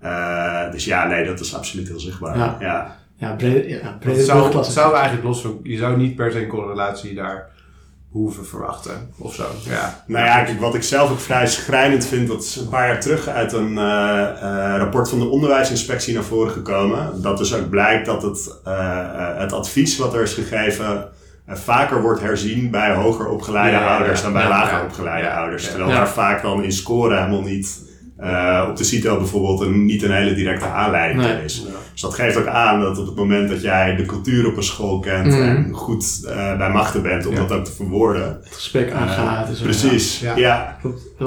ja. 0.00 0.70
dus 0.70 0.84
ja, 0.84 1.06
nee, 1.06 1.24
dat 1.24 1.40
is 1.40 1.54
absoluut 1.54 1.88
heel 1.88 2.00
zichtbaar. 2.00 2.56
ja. 2.60 2.99
Ja, 3.20 3.32
brede, 3.32 3.68
ja, 3.68 3.96
brede 4.00 4.24
zou, 4.24 4.64
zou 4.64 4.94
eigenlijk 4.94 5.24
los 5.24 5.40
van, 5.40 5.60
je 5.62 5.76
zou 5.76 5.96
niet 5.96 6.16
per 6.16 6.32
se 6.32 6.42
een 6.42 6.48
correlatie 6.48 7.14
daar 7.14 7.50
hoeven 8.10 8.46
verwachten 8.46 9.10
of 9.16 9.34
zo. 9.34 9.44
Ja. 9.68 10.04
Nou 10.06 10.26
ja, 10.26 10.42
kijk, 10.42 10.60
wat 10.60 10.74
ik 10.74 10.82
zelf 10.82 11.10
ook 11.10 11.20
vrij 11.20 11.46
schrijnend 11.46 12.06
vind, 12.06 12.28
dat 12.28 12.42
is 12.42 12.56
een 12.56 12.68
paar 12.68 12.86
jaar 12.86 13.00
terug 13.00 13.28
uit 13.28 13.52
een 13.52 13.70
uh, 13.70 13.78
uh, 13.78 14.74
rapport 14.76 15.08
van 15.08 15.18
de 15.18 15.28
onderwijsinspectie 15.28 16.14
naar 16.14 16.22
voren 16.22 16.52
gekomen. 16.52 17.22
Dat 17.22 17.38
dus 17.38 17.54
ook 17.54 17.70
blijkt 17.70 18.06
dat 18.06 18.22
het, 18.22 18.60
uh, 18.66 19.38
het 19.38 19.52
advies 19.52 19.96
wat 19.96 20.14
er 20.14 20.22
is 20.22 20.34
gegeven 20.34 21.08
vaker 21.46 22.02
wordt 22.02 22.20
herzien 22.20 22.70
bij 22.70 22.94
hoger 22.94 23.28
opgeleide 23.28 23.76
ja, 23.76 23.96
ouders 23.96 24.22
dan 24.22 24.32
bij 24.32 24.48
lager 24.48 24.84
opgeleide 24.84 25.30
ouders. 25.30 25.68
Terwijl 25.68 25.90
daar 25.90 26.08
vaak 26.08 26.42
dan 26.42 26.64
in 26.64 26.72
scoren 26.72 27.18
helemaal 27.18 27.42
niet 27.42 27.88
uh, 28.20 28.66
op 28.70 28.76
de 28.76 28.84
CITO 28.84 29.16
bijvoorbeeld 29.16 29.60
een, 29.60 29.84
niet 29.84 30.02
een 30.02 30.12
hele 30.12 30.34
directe 30.34 30.66
aanleiding 30.66 31.22
nee. 31.22 31.44
is. 31.44 31.66
Dus 32.00 32.08
dat 32.10 32.18
geeft 32.18 32.36
ook 32.36 32.46
aan 32.46 32.80
dat 32.80 32.98
op 32.98 33.06
het 33.06 33.16
moment 33.16 33.48
dat 33.48 33.62
jij 33.62 33.96
de 33.96 34.06
cultuur 34.06 34.46
op 34.46 34.56
een 34.56 34.62
school 34.62 34.98
kent 34.98 35.26
mm. 35.26 35.42
en 35.42 35.72
goed 35.72 36.20
uh, 36.24 36.58
bij 36.58 36.70
machten 36.70 37.02
bent 37.02 37.26
om 37.26 37.34
ja. 37.34 37.40
dat 37.40 37.52
ook 37.52 37.64
te 37.64 37.72
verwoorden. 37.72 38.38
Het 38.42 38.54
gesprek 38.54 38.92
aangaat. 38.92 39.50
Uh, 39.50 39.62
precies, 39.62 40.20
ja. 40.20 40.36
Ja, 40.36 40.76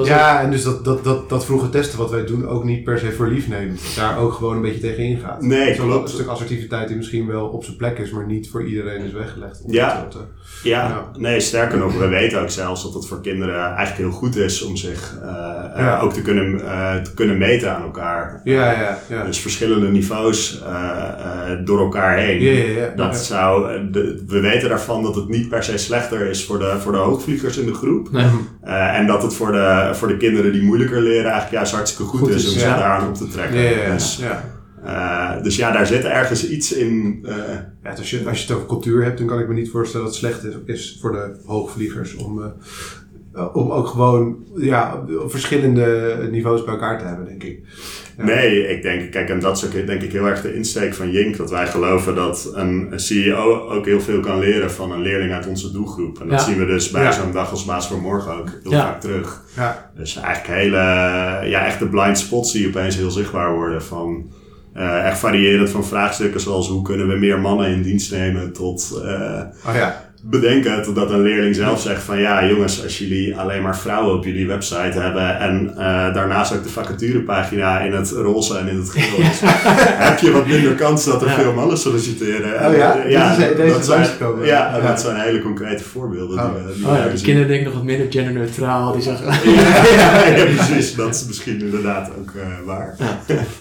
ja. 0.03 0.41
en 0.41 0.51
dus 0.51 0.63
dat, 0.63 0.85
dat, 0.85 1.03
dat, 1.03 1.29
dat 1.29 1.45
vroege 1.45 1.69
testen 1.69 1.97
wat 1.97 2.11
wij 2.11 2.25
doen 2.25 2.47
ook 2.47 2.63
niet 2.63 2.83
per 2.83 2.99
se 2.99 3.11
voor 3.11 3.27
lief 3.27 3.47
neemt. 3.47 3.81
Daar 3.95 4.17
ook 4.17 4.33
gewoon 4.33 4.55
een 4.55 4.61
beetje 4.61 4.79
tegen 4.79 5.03
ingaat. 5.03 5.41
Nee, 5.41 5.75
klopt. 5.75 6.03
Een 6.03 6.15
stuk 6.15 6.27
assertiviteit 6.27 6.87
die 6.87 6.97
misschien 6.97 7.27
wel 7.27 7.47
op 7.47 7.63
zijn 7.63 7.77
plek 7.77 7.97
is, 7.97 8.11
maar 8.11 8.25
niet 8.25 8.49
voor 8.49 8.65
iedereen 8.65 9.01
is 9.01 9.11
weggelegd. 9.11 9.63
Ja. 9.67 10.07
Te, 10.09 10.17
ja. 10.63 10.87
ja, 10.87 11.09
nee, 11.17 11.39
sterker 11.39 11.77
nog, 11.77 11.97
we 11.97 12.07
weten 12.07 12.41
ook 12.41 12.49
zelfs 12.49 12.83
dat 12.83 12.93
het 12.93 13.07
voor 13.07 13.21
kinderen 13.21 13.65
eigenlijk 13.65 13.97
heel 13.97 14.11
goed 14.11 14.35
is 14.35 14.61
om 14.61 14.77
zich 14.77 15.17
ook 16.01 16.13
te 16.13 16.21
kunnen 16.21 16.53
uh, 16.53 16.95
te 16.95 17.13
kunnen 17.13 17.37
meten 17.37 17.75
aan 17.75 17.81
elkaar. 17.81 18.41
Ja, 18.43 18.71
ja, 18.71 18.97
ja. 19.09 19.23
Dus 19.23 19.39
verschillende 19.39 19.87
niveaus 19.87 20.62
door 21.65 21.79
elkaar 21.79 22.17
heen. 22.17 22.75
Dat 22.95 23.17
zou, 23.17 23.79
de, 23.91 24.23
we 24.27 24.39
weten 24.39 24.69
daarvan 24.69 25.03
dat 25.03 25.15
het 25.15 25.27
niet 25.27 25.49
per 25.49 25.63
se 25.63 25.77
slechter 25.77 26.29
is 26.29 26.45
voor 26.45 26.59
de, 26.59 26.75
voor 26.79 26.91
de 26.91 26.97
hoogvliegers 26.97 27.57
in 27.57 27.65
de 27.65 27.73
groep. 27.73 28.11
Nee. 28.11 28.25
en 28.67 29.07
dat 29.07 29.23
het 29.23 29.33
voor 29.33 29.51
de, 29.51 29.89
voor 29.93 30.07
de 30.07 30.17
kinderen 30.17 30.51
die 30.51 30.63
moeilijker 30.63 31.01
leren 31.01 31.31
eigenlijk 31.31 31.51
juist 31.51 31.73
hartstikke 31.73 32.11
goed, 32.11 32.19
goed 32.19 32.29
is, 32.29 32.47
om 32.47 32.53
zich 32.53 32.63
daar 32.63 32.83
aan 32.83 33.07
op 33.07 33.15
te 33.15 33.27
trekken. 33.27 33.91
Dus, 33.91 34.17
ja. 34.21 34.43
Uh, 34.85 35.43
dus 35.43 35.55
ja, 35.55 35.71
daar 35.71 35.87
zit 35.87 36.03
ergens 36.03 36.49
iets 36.49 36.73
in. 36.73 37.19
Uh, 37.25 37.35
ja, 37.83 37.89
als, 37.97 38.09
je, 38.09 38.27
als 38.27 38.37
je 38.37 38.47
het 38.47 38.55
over 38.55 38.67
cultuur 38.67 39.03
hebt, 39.03 39.17
dan 39.17 39.27
kan 39.27 39.39
ik 39.39 39.47
me 39.47 39.53
niet 39.53 39.69
voorstellen 39.69 40.05
dat 40.05 40.15
het 40.15 40.25
slecht 40.25 40.43
is, 40.43 40.55
is 40.65 40.97
voor 41.01 41.11
de 41.11 41.35
hoogvliegers 41.45 42.15
om 42.15 42.39
uh, 42.39 42.45
om 43.53 43.71
ook 43.71 43.87
gewoon 43.87 44.45
ja, 44.55 45.03
verschillende 45.25 46.17
niveaus 46.31 46.63
bij 46.63 46.73
elkaar 46.73 46.99
te 46.99 47.05
hebben, 47.05 47.25
denk 47.25 47.43
ik. 47.43 47.61
Nee, 48.17 48.67
ik 48.67 48.81
denk, 48.81 49.11
kijk, 49.11 49.29
en 49.29 49.39
dat 49.39 49.57
is 49.57 49.65
ook 49.65 49.87
denk 49.87 50.01
ik 50.01 50.11
heel 50.11 50.25
erg 50.25 50.41
de 50.41 50.55
insteek 50.55 50.93
van 50.93 51.11
Jink. 51.11 51.37
Dat 51.37 51.49
wij 51.49 51.67
geloven 51.67 52.15
dat 52.15 52.51
een 52.53 52.91
CEO 52.95 53.69
ook 53.69 53.85
heel 53.85 54.01
veel 54.01 54.19
kan 54.19 54.39
leren 54.39 54.71
van 54.71 54.91
een 54.91 55.01
leerling 55.01 55.33
uit 55.33 55.47
onze 55.47 55.71
doelgroep. 55.71 56.21
En 56.21 56.27
dat 56.27 56.41
zien 56.41 56.57
we 56.57 56.65
dus 56.65 56.89
bij 56.89 57.11
zo'n 57.11 57.31
dag 57.31 57.51
als 57.51 57.65
baas 57.65 57.87
voor 57.87 58.01
morgen 58.01 58.33
ook 58.33 58.49
heel 58.63 58.71
vaak 58.71 59.01
terug. 59.01 59.43
Dus 59.95 60.15
eigenlijk 60.15 60.59
hele, 60.59 60.77
ja, 61.49 61.65
echt 61.65 61.79
de 61.79 61.87
blind 61.87 62.17
spots 62.17 62.51
die 62.51 62.67
opeens 62.67 62.95
heel 62.95 63.11
zichtbaar 63.11 63.55
worden 63.55 63.83
van... 63.83 64.31
Uh, 64.77 65.05
echt 65.05 65.19
variërend 65.19 65.69
van 65.69 65.85
vraagstukken 65.85 66.39
zoals 66.39 66.67
hoe 66.67 66.81
kunnen 66.81 67.07
we 67.07 67.15
meer 67.15 67.39
mannen 67.39 67.67
in 67.67 67.81
dienst 67.81 68.11
nemen 68.11 68.53
tot 68.53 69.01
uh, 69.03 69.41
oh 69.67 69.75
ja 69.75 70.12
bedenken 70.25 70.83
totdat 70.83 71.11
een 71.11 71.21
leerling 71.21 71.55
zelf 71.55 71.81
zegt 71.81 72.03
van 72.03 72.19
ja 72.19 72.45
jongens, 72.45 72.83
als 72.83 72.97
jullie 72.97 73.37
alleen 73.37 73.61
maar 73.61 73.77
vrouwen 73.77 74.15
op 74.15 74.25
jullie 74.25 74.47
website 74.47 74.99
hebben 74.99 75.39
en 75.39 75.69
uh, 75.69 76.13
daarnaast 76.13 76.53
ook 76.53 76.63
de 76.63 76.69
vacaturepagina 76.69 77.79
in 77.79 77.93
het 77.93 78.09
roze 78.09 78.57
en 78.57 78.67
in 78.67 78.77
het 78.77 78.89
geel 78.89 79.19
is, 79.19 79.39
heb 80.09 80.19
je 80.19 80.31
wat 80.31 80.47
minder 80.47 80.75
kans 80.75 81.05
dat 81.05 81.21
er 81.21 81.29
veel 81.29 81.53
mannen 81.53 81.77
solliciteren. 81.77 82.69
Oh 82.69 82.75
ja, 82.75 83.03
ja 83.07 83.35
deze, 83.35 83.53
deze 83.55 83.73
dat 83.73 83.85
zijn. 83.85 84.07
Ja, 84.43 84.77
ja, 84.77 84.79
dat 84.79 85.01
zijn 85.01 85.19
hele 85.19 85.41
concrete 85.41 85.83
voorbeelden. 85.83 86.39
Oh. 86.39 86.53
Die, 86.55 86.75
die 86.75 86.87
oh 86.87 86.95
ja, 86.95 87.07
de 87.07 87.21
kinderen 87.21 87.47
denken 87.47 87.65
nog 87.65 87.73
wat 87.73 87.83
minder 87.83 88.07
genderneutraal. 88.09 88.93
Die 88.93 89.01
zeggen... 89.01 89.51
ja, 89.51 90.27
ja, 90.27 90.45
precies. 90.55 90.95
Dat 90.95 91.15
is 91.15 91.25
misschien 91.25 91.61
inderdaad 91.61 92.11
ook 92.19 92.31
uh, 92.35 92.43
waar. 92.65 92.95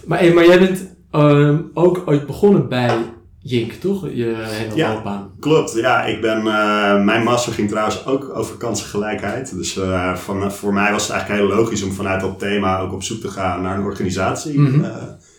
maar, 0.07 0.35
maar 0.35 0.47
jij 0.47 0.59
bent 0.59 0.91
um, 1.13 1.71
ook 1.75 2.03
ooit 2.07 2.27
begonnen 2.27 2.69
bij 2.69 2.97
Jink, 3.45 3.73
toch? 3.73 4.07
Je 4.13 4.35
hele 4.37 4.75
ja, 4.75 4.93
loopbaan. 4.95 5.31
Klopt, 5.41 5.73
ja. 5.75 6.05
Ik 6.05 6.21
ben, 6.21 6.39
uh, 6.39 7.05
mijn 7.05 7.23
master 7.23 7.53
ging 7.53 7.69
trouwens 7.69 8.07
ook 8.07 8.31
over 8.35 8.57
kansengelijkheid. 8.57 9.55
Dus 9.55 9.77
uh, 9.77 10.17
van, 10.17 10.53
voor 10.53 10.73
mij 10.73 10.93
was 10.93 11.03
het 11.03 11.11
eigenlijk 11.11 11.43
heel 11.43 11.57
logisch 11.57 11.83
om 11.83 11.93
vanuit 11.93 12.21
dat 12.21 12.39
thema 12.39 12.79
ook 12.79 12.93
op 12.93 13.03
zoek 13.03 13.21
te 13.21 13.29
gaan 13.29 13.63
naar 13.63 13.79
een 13.79 13.85
organisatie 13.85 14.59
mm 14.59 14.67
-hmm. 14.67 14.85
uh, 14.85 14.97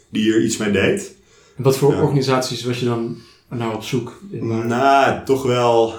die 0.10 0.24
hier 0.24 0.44
iets 0.44 0.58
mee 0.58 0.72
deed. 0.72 1.16
En 1.58 1.64
wat 1.64 1.78
voor 1.78 2.02
organisaties 2.02 2.64
was 2.64 2.80
je 2.80 2.86
dan 2.86 3.18
nou 3.50 3.76
op 3.76 3.84
zoek? 3.84 4.20
Nou, 4.42 5.24
toch 5.26 5.44
wel. 5.44 5.94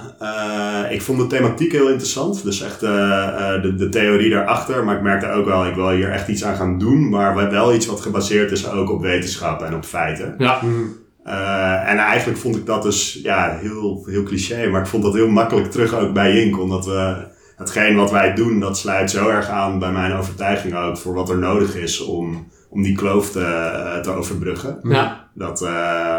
ik 0.91 1.03
vond 1.03 1.19
de 1.19 1.27
thematiek 1.27 1.73
heel 1.73 1.89
interessant. 1.89 2.43
Dus 2.43 2.61
echt 2.61 2.81
de, 2.81 3.75
de 3.77 3.89
theorie 3.89 4.31
daarachter. 4.31 4.85
Maar 4.85 4.97
ik 4.97 5.03
merkte 5.03 5.31
ook 5.31 5.45
wel, 5.45 5.67
ik 5.67 5.75
wil 5.75 5.91
hier 5.91 6.11
echt 6.11 6.29
iets 6.29 6.45
aan 6.45 6.57
gaan 6.57 6.79
doen. 6.79 7.09
Maar 7.09 7.51
wel 7.51 7.75
iets 7.75 7.87
wat 7.87 8.01
gebaseerd 8.01 8.51
is 8.51 8.71
ook 8.71 8.91
op 8.91 9.03
wetenschap 9.03 9.63
en 9.63 9.75
op 9.75 9.85
feiten. 9.85 10.35
Ja. 10.39 10.59
Mm 10.63 11.03
uh, 11.27 11.91
en 11.91 11.99
eigenlijk 11.99 12.39
vond 12.39 12.57
ik 12.57 12.67
dat 12.67 12.83
dus 12.83 13.21
ja, 13.23 13.59
heel, 13.61 14.05
heel 14.07 14.23
cliché, 14.23 14.69
maar 14.69 14.81
ik 14.81 14.87
vond 14.87 15.03
dat 15.03 15.15
heel 15.15 15.29
makkelijk 15.29 15.71
terug 15.71 15.95
ook 15.95 16.13
bij 16.13 16.35
Jink. 16.35 16.61
Omdat 16.61 16.87
we, 16.87 17.27
hetgeen 17.57 17.97
wat 17.97 18.11
wij 18.11 18.35
doen, 18.35 18.61
dat 18.61 18.79
sluit 18.79 19.11
zo 19.11 19.29
erg 19.29 19.49
aan 19.49 19.79
bij 19.79 19.93
mijn 19.93 20.13
overtuiging 20.13 20.75
ook 20.75 20.99
voor 20.99 21.15
wat 21.15 21.29
er 21.29 21.39
nodig 21.39 21.77
is 21.77 22.01
om, 22.01 22.47
om 22.69 22.83
die 22.83 22.97
kloof 22.97 23.31
te, 23.31 23.99
te 24.03 24.11
overbruggen. 24.11 24.79
Ja. 24.83 25.29
Dat, 25.35 25.63
uh, 25.63 25.69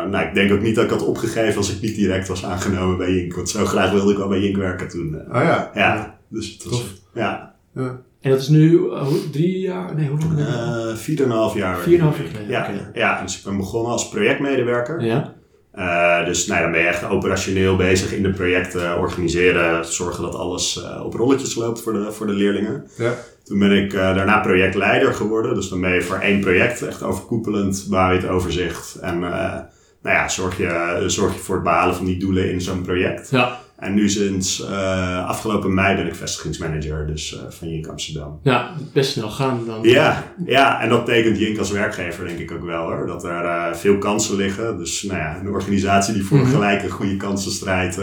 nou, 0.06 0.26
ik 0.26 0.34
denk 0.34 0.52
ook 0.52 0.62
niet 0.62 0.76
dat 0.76 0.84
ik 0.84 0.90
had 0.90 1.06
opgegeven 1.06 1.58
als 1.58 1.76
ik 1.76 1.82
niet 1.82 1.96
direct 1.96 2.28
was 2.28 2.46
aangenomen 2.46 2.98
bij 2.98 3.12
Jink. 3.12 3.36
Want 3.36 3.50
zo 3.50 3.66
graag 3.66 3.92
wilde 3.92 4.12
ik 4.12 4.18
wel 4.18 4.28
bij 4.28 4.40
Jink 4.40 4.58
werken 4.58 4.88
toen. 4.88 5.16
Oh 5.16 5.42
ja. 5.42 5.72
Ja, 5.74 6.18
dus 6.28 6.54
het 6.54 6.64
was, 6.64 6.84
ja. 7.14 7.54
ja. 7.74 8.02
En 8.26 8.32
dat 8.32 8.40
is 8.40 8.48
nu 8.48 8.72
uh, 8.72 9.08
drie 9.32 9.60
jaar? 9.60 9.96
Nee, 9.96 10.10
hoe 10.10 10.20
lang? 10.20 10.40
Uh, 10.40 10.96
vier 10.96 11.18
en 11.18 11.26
een 11.26 11.32
half 11.32 11.54
jaar. 11.54 11.78
Vier 11.78 11.94
en 11.94 12.00
een 12.00 12.06
half 12.06 12.18
jaar 12.18 12.28
geleden. 12.28 12.50
Ja, 12.50 12.62
okay. 12.62 12.92
ja, 12.94 13.22
dus 13.22 13.38
ik 13.38 13.44
ben 13.44 13.58
begonnen 13.58 13.92
als 13.92 14.10
projectmedewerker. 14.10 15.04
Ja. 15.04 15.34
Uh, 15.76 16.26
dus 16.26 16.48
nou, 16.48 16.62
dan 16.62 16.72
ben 16.72 16.82
je 16.82 16.88
echt 16.88 17.10
operationeel 17.10 17.76
bezig 17.76 18.14
in 18.14 18.24
de 18.24 18.30
projecten 18.30 19.00
organiseren, 19.00 19.86
zorgen 19.86 20.24
dat 20.24 20.36
alles 20.36 20.78
uh, 20.78 21.06
op 21.06 21.14
rolletjes 21.14 21.56
loopt 21.56 21.82
voor 21.82 21.94
de, 21.94 22.12
voor 22.12 22.28
de 22.28 22.34
leerlingen. 22.34 22.88
Ja. 22.98 23.14
Toen 23.44 23.60
ben 23.60 23.72
ik 23.72 23.94
uh, 23.94 24.16
daarna 24.16 24.40
projectleider 24.40 25.14
geworden. 25.14 25.56
Dus 25.56 25.70
dan 25.70 25.82
ben 25.82 25.94
je 25.94 26.02
voor 26.02 26.18
één 26.18 26.40
project 26.40 26.82
echt 26.82 27.04
overkoepelend, 27.04 27.88
bouw 27.90 28.12
je 28.12 28.18
het 28.18 28.28
overzicht. 28.28 28.96
En 28.96 29.20
nou 29.20 30.16
ja, 30.16 30.30
zorg 30.30 30.58
je, 30.58 31.04
zorg 31.08 31.34
je 31.34 31.40
voor 31.40 31.56
het 31.56 31.64
behalen 31.64 31.96
van 31.96 32.06
die 32.06 32.18
doelen 32.18 32.52
in 32.52 32.62
zo'n 32.62 32.82
project. 32.82 33.30
Ja. 33.30 33.60
En 33.76 33.94
nu 33.94 34.10
sinds 34.10 34.62
uh, 34.62 35.28
afgelopen 35.28 35.74
mei 35.74 35.96
ben 35.96 36.08
ik 36.08 36.16
vestigingsmanager 36.16 37.08
dus, 37.08 37.34
uh, 37.34 37.40
van 37.50 37.70
Jink 37.70 37.88
Amsterdam. 37.88 38.40
Ja, 38.44 38.72
best 38.94 39.12
snel 39.12 39.30
gaan 39.30 39.64
dan. 39.66 39.80
Ja, 39.82 40.24
ja, 40.46 40.82
en 40.82 40.90
dat 40.90 41.06
tekent 41.06 41.38
Jink 41.40 41.58
als 41.58 41.72
werkgever 41.72 42.26
denk 42.26 42.40
ik 42.40 42.52
ook 42.52 42.66
wel 42.66 42.82
hoor. 42.82 43.08
Dat 43.08 43.24
er 43.24 43.44
uh, 43.44 43.74
veel 43.74 43.98
kansen 43.98 44.36
liggen. 44.36 44.78
Dus 44.78 45.04
nou 45.04 45.18
ja, 45.18 45.40
een 45.40 45.50
organisatie 45.50 46.14
die 46.14 46.24
voor 46.24 46.38
mm 46.38 46.44
-hmm. 46.44 46.54
gelijke 46.54 46.90
goede 46.90 47.18
kansen 47.18 47.52
strijdt, 47.52 48.00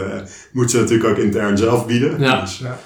moet 0.51 0.71
ze 0.71 0.79
natuurlijk 0.79 1.09
ook 1.09 1.17
intern 1.17 1.57
zelf 1.57 1.85
bieden. 1.85 2.19
Ja. 2.19 2.41
Dus 2.41 2.57
ja, 2.57 2.77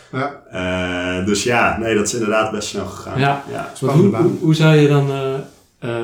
ja. 0.51 1.21
dus 1.21 1.43
ja, 1.43 1.77
nee, 1.79 1.95
dat 1.95 2.07
is 2.07 2.13
inderdaad 2.13 2.51
best 2.51 2.67
snel 2.67 2.85
gegaan. 2.85 3.19
Ja, 3.19 3.43
ja. 3.51 3.71
Hoe, 3.79 3.89
hoe, 3.89 4.31
hoe, 4.39 4.55
zou 4.55 4.75
je 4.75 4.87
dan, 4.87 5.07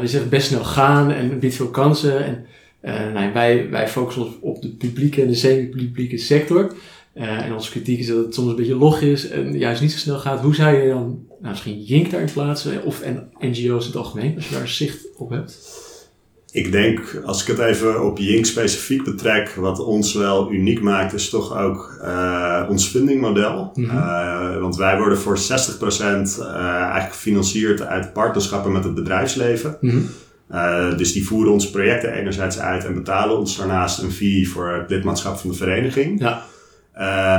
je 0.01 0.07
zegt 0.07 0.29
best 0.29 0.47
snel 0.47 0.63
gaan 0.63 1.11
en 1.11 1.39
biedt 1.39 1.55
veel 1.55 1.69
kansen. 1.69 2.25
En, 2.25 2.45
uh, 2.83 3.13
nou, 3.13 3.33
wij, 3.33 3.69
wij 3.69 3.87
focussen 3.87 4.23
ons 4.23 4.35
op 4.41 4.61
de 4.61 4.69
publieke 4.69 5.21
en 5.21 5.27
de 5.27 5.35
semi-publieke 5.35 6.17
sector. 6.17 6.73
Uh, 7.15 7.45
en 7.45 7.53
onze 7.53 7.71
kritiek 7.71 7.99
is 7.99 8.07
dat 8.07 8.25
het 8.25 8.33
soms 8.33 8.49
een 8.49 8.55
beetje 8.55 8.75
log 8.75 9.01
is 9.01 9.29
en 9.29 9.57
juist 9.57 9.81
niet 9.81 9.91
zo 9.91 9.97
snel 9.97 10.19
gaat. 10.19 10.39
Hoe 10.39 10.55
zou 10.55 10.75
je 10.75 10.87
dan 10.87 11.25
nou, 11.39 11.49
misschien 11.49 11.83
Jink 11.83 12.11
daarin 12.11 12.33
plaatsen 12.33 12.83
of 12.83 13.01
en 13.01 13.29
NGO's 13.39 13.81
in 13.81 13.91
het 13.91 13.95
algemeen, 13.95 14.35
als 14.35 14.49
je 14.49 14.55
daar 14.55 14.67
zicht 14.67 15.07
op 15.17 15.29
hebt? 15.29 15.81
Ik 16.51 16.71
denk, 16.71 17.21
als 17.25 17.41
ik 17.41 17.47
het 17.47 17.59
even 17.59 18.05
op 18.05 18.17
Jink 18.17 18.45
specifiek 18.45 19.03
betrek, 19.03 19.49
wat 19.49 19.79
ons 19.79 20.13
wel 20.13 20.51
uniek 20.51 20.81
maakt, 20.81 21.13
is 21.13 21.29
toch 21.29 21.57
ook 21.57 21.99
uh, 22.01 22.65
ons 22.69 22.87
fundingmodel. 22.87 23.71
Mm 23.73 23.89
-hmm. 23.89 23.97
uh, 23.97 24.59
want 24.59 24.75
wij 24.75 24.97
worden 24.97 25.17
voor 25.17 25.37
60% 25.37 25.41
eigenlijk 25.41 27.11
gefinancierd 27.11 27.81
uit 27.81 28.13
partnerschappen 28.13 28.71
met 28.71 28.83
het 28.83 28.93
bedrijfsleven. 28.93 29.77
Mm 29.81 29.89
-hmm. 29.89 30.09
Uh, 30.53 30.97
dus 30.97 31.13
die 31.13 31.27
voeren 31.27 31.51
onze 31.51 31.71
projecten 31.71 32.13
enerzijds 32.13 32.59
uit 32.59 32.85
en 32.85 32.93
betalen 32.93 33.37
ons 33.37 33.57
daarnaast 33.57 34.01
een 34.01 34.11
fee 34.11 34.49
voor 34.49 34.73
het 34.73 34.89
lidmaatschap 34.89 35.37
van 35.37 35.49
de 35.49 35.55
vereniging. 35.55 36.19
Ja. 36.19 36.41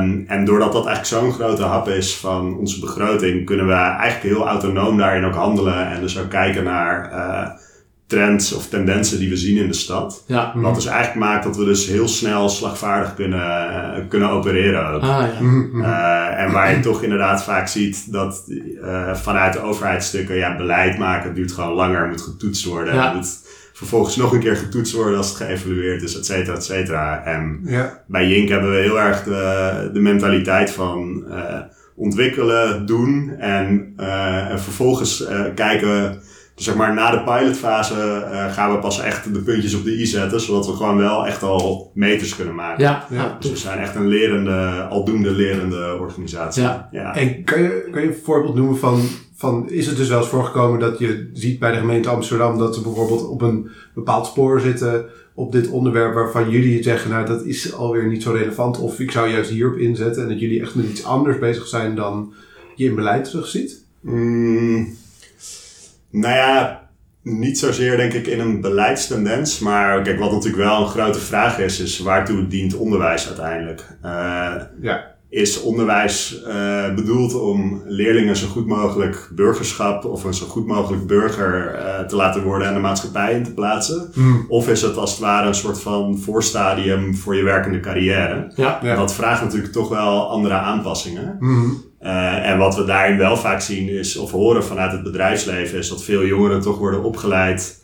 Um, 0.01 0.25
en 0.29 0.45
doordat 0.45 0.73
dat 0.73 0.87
eigenlijk 0.87 1.23
zo'n 1.23 1.33
grote 1.33 1.63
hap 1.63 1.89
is 1.89 2.17
van 2.17 2.59
onze 2.59 2.81
begroting, 2.81 3.45
kunnen 3.45 3.67
we 3.67 3.73
eigenlijk 3.73 4.35
heel 4.35 4.47
autonoom 4.47 4.97
daarin 4.97 5.25
ook 5.25 5.35
handelen 5.35 5.87
en 5.91 6.01
dus 6.01 6.19
ook 6.19 6.31
kijken 6.31 6.65
naar 6.65 7.13
uh, 7.13 7.51
trends 8.07 8.53
of 8.53 8.69
tendensen 8.69 9.19
die 9.19 9.29
we 9.29 9.37
zien 9.37 9.57
in 9.57 9.67
de 9.67 9.75
stad. 9.75 10.25
Ja. 10.27 10.53
Wat 10.55 10.75
dus 10.75 10.87
eigenlijk 10.87 11.27
maakt 11.27 11.45
dat 11.45 11.57
we 11.57 11.65
dus 11.65 11.87
heel 11.87 12.09
snel 12.09 12.49
slagvaardig 12.49 13.15
kunnen, 13.15 14.09
kunnen 14.09 14.31
opereren 14.31 14.87
ook. 14.87 15.03
Ah, 15.03 15.09
ja. 15.09 15.41
uh, 15.41 16.43
en 16.43 16.53
waar 16.53 16.71
je 16.71 16.81
toch 16.81 17.03
inderdaad 17.03 17.45
vaak 17.45 17.69
ziet 17.69 18.13
dat 18.13 18.45
uh, 18.49 19.15
vanuit 19.15 19.53
de 19.53 19.61
overheidsstukken, 19.61 20.37
ja, 20.37 20.57
beleid 20.57 20.99
maken 20.99 21.35
duurt 21.35 21.53
gewoon 21.53 21.75
langer, 21.75 22.09
moet 22.09 22.23
getoetst 22.23 22.65
worden. 22.65 22.95
Ja. 22.95 23.13
Moet 23.13 23.43
vervolgens 23.73 24.17
nog 24.17 24.33
een 24.33 24.41
keer 24.41 24.57
getoetst 24.57 24.95
worden 24.95 25.17
als 25.17 25.29
het 25.29 25.37
geëvalueerd 25.37 26.03
is, 26.03 26.17
et 26.19 26.27
cetera, 26.27 26.57
et 26.57 26.65
cetera. 26.65 27.25
En 27.25 27.61
ja. 27.65 28.03
bij 28.07 28.29
Jink 28.29 28.49
hebben 28.49 28.71
we 28.71 28.77
heel 28.77 29.01
erg 29.01 29.23
de, 29.23 29.91
de 29.93 30.01
mentaliteit 30.01 30.71
van 30.71 31.25
uh, 31.29 31.61
ontwikkelen, 31.97 32.87
doen 32.87 33.35
en, 33.39 33.95
uh, 34.01 34.51
en 34.51 34.61
vervolgens 34.61 35.21
uh, 35.21 35.41
kijken 35.55 36.23
dus 36.55 36.65
zeg 36.65 36.75
maar 36.75 36.95
na 36.95 37.11
de 37.11 37.23
pilotfase 37.23 37.95
uh, 37.95 38.53
gaan 38.53 38.73
we 38.73 38.79
pas 38.79 39.01
echt 39.01 39.35
de 39.35 39.41
puntjes 39.41 39.75
op 39.75 39.85
de 39.85 39.99
i 39.99 40.07
zetten, 40.07 40.41
zodat 40.41 40.67
we 40.67 40.73
gewoon 40.73 40.97
wel 40.97 41.27
echt 41.27 41.43
al 41.43 41.91
meters 41.95 42.37
kunnen 42.37 42.55
maken. 42.55 42.85
Ja, 42.85 43.07
ja. 43.11 43.37
Dus 43.41 43.51
we 43.51 43.57
zijn 43.57 43.79
echt 43.79 43.95
een 43.95 44.07
lerende, 44.07 44.87
aldoende 44.91 45.31
lerende 45.31 45.97
organisatie. 46.01 46.63
Ja. 46.63 46.89
ja. 46.93 47.15
En 47.15 47.45
kan 47.45 47.63
je, 47.63 47.89
kan 47.91 48.03
je 48.03 48.09
een 48.09 48.17
voorbeeld 48.25 48.55
noemen 48.55 48.79
van, 48.79 49.01
van, 49.35 49.71
is 49.71 49.87
het 49.87 49.97
dus 49.97 50.09
wel 50.09 50.19
eens 50.19 50.29
voorgekomen 50.29 50.81
dat 50.81 50.99
je 50.99 51.31
ziet 51.33 51.59
bij 51.59 51.71
de 51.71 51.79
gemeente 51.79 52.09
Amsterdam 52.09 52.59
dat 52.59 52.75
ze 52.75 52.83
bijvoorbeeld 52.83 53.29
op 53.29 53.43
een 53.43 53.71
bepaald 53.95 54.27
spoor 54.27 54.61
zitten 54.61 55.05
op 55.35 55.53
dit 55.53 55.69
onderwerp 55.69 56.15
waarvan 56.15 56.51
jullie 56.51 56.83
zeggen, 56.83 57.11
nou 57.11 57.27
dat 57.27 57.45
is 57.45 57.75
alweer 57.75 58.07
niet 58.07 58.23
zo 58.23 58.33
relevant 58.33 58.79
of 58.79 59.01
ik 59.01 59.11
zou 59.11 59.29
juist 59.31 59.51
hierop 59.51 59.77
inzetten 59.77 60.23
en 60.23 60.29
dat 60.29 60.41
jullie 60.41 60.61
echt 60.61 60.75
met 60.75 60.89
iets 60.89 61.05
anders 61.05 61.39
bezig 61.39 61.67
zijn 61.67 61.95
dan 61.95 62.33
je 62.75 62.85
in 62.85 62.95
beleid 62.95 63.25
terugziet? 63.25 63.85
Mm. 64.01 64.97
Nou 66.15 66.35
ja, 66.35 66.89
niet 67.23 67.59
zozeer 67.59 67.97
denk 67.97 68.13
ik 68.13 68.27
in 68.27 68.41
een 68.41 68.61
beleidstendens. 68.61 69.59
Maar 69.59 70.03
kijk, 70.03 70.19
wat 70.19 70.33
natuurlijk 70.33 70.63
wel 70.63 70.81
een 70.81 70.89
grote 70.89 71.19
vraag 71.19 71.59
is, 71.59 71.81
is 71.81 71.99
waartoe 71.99 72.47
dient 72.47 72.77
onderwijs 72.77 73.27
uiteindelijk? 73.27 73.97
Uh, 74.05 74.55
ja. 74.81 75.13
Is 75.29 75.61
onderwijs 75.61 76.43
uh, 76.47 76.95
bedoeld 76.95 77.41
om 77.41 77.83
leerlingen 77.85 78.37
zo 78.37 78.47
goed 78.47 78.67
mogelijk 78.67 79.29
burgerschap 79.35 80.05
of 80.05 80.25
een 80.25 80.35
zo 80.35 80.47
goed 80.47 80.67
mogelijk 80.67 81.07
burger 81.07 81.75
uh, 81.75 82.01
te 82.01 82.17
laten 82.17 82.43
worden 82.43 82.69
en 82.69 82.75
de 82.75 82.81
maatschappij 82.81 83.35
in 83.35 83.45
te 83.45 83.55
plaatsen? 83.55 84.11
Mm. 84.15 84.45
Of 84.49 84.69
is 84.69 84.83
het 84.83 84.97
als 84.97 85.11
het 85.11 85.21
ware 85.21 85.47
een 85.47 85.55
soort 85.55 85.81
van 85.81 86.19
voorstadium 86.19 87.15
voor 87.15 87.37
je 87.37 87.43
werkende 87.43 87.81
carrière? 87.81 88.53
Ja. 88.57 88.79
Ja. 88.83 88.95
Dat 88.95 89.15
vraagt 89.15 89.43
natuurlijk 89.43 89.73
toch 89.73 89.89
wel 89.89 90.31
andere 90.31 90.55
aanpassingen. 90.55 91.37
Mm. 91.41 91.83
Uh, 92.05 92.49
en 92.51 92.59
wat 92.59 92.77
we 92.77 92.85
daarin 92.85 93.19
wel 93.19 93.37
vaak 93.37 93.61
zien 93.61 93.89
is, 93.89 94.17
of 94.17 94.31
horen 94.31 94.65
vanuit 94.65 94.93
het 94.93 95.03
bedrijfsleven, 95.03 95.79
is 95.79 95.89
dat 95.89 96.05
veel 96.05 96.27
jongeren 96.27 96.61
toch 96.61 96.79
worden 96.79 97.03
opgeleid 97.03 97.83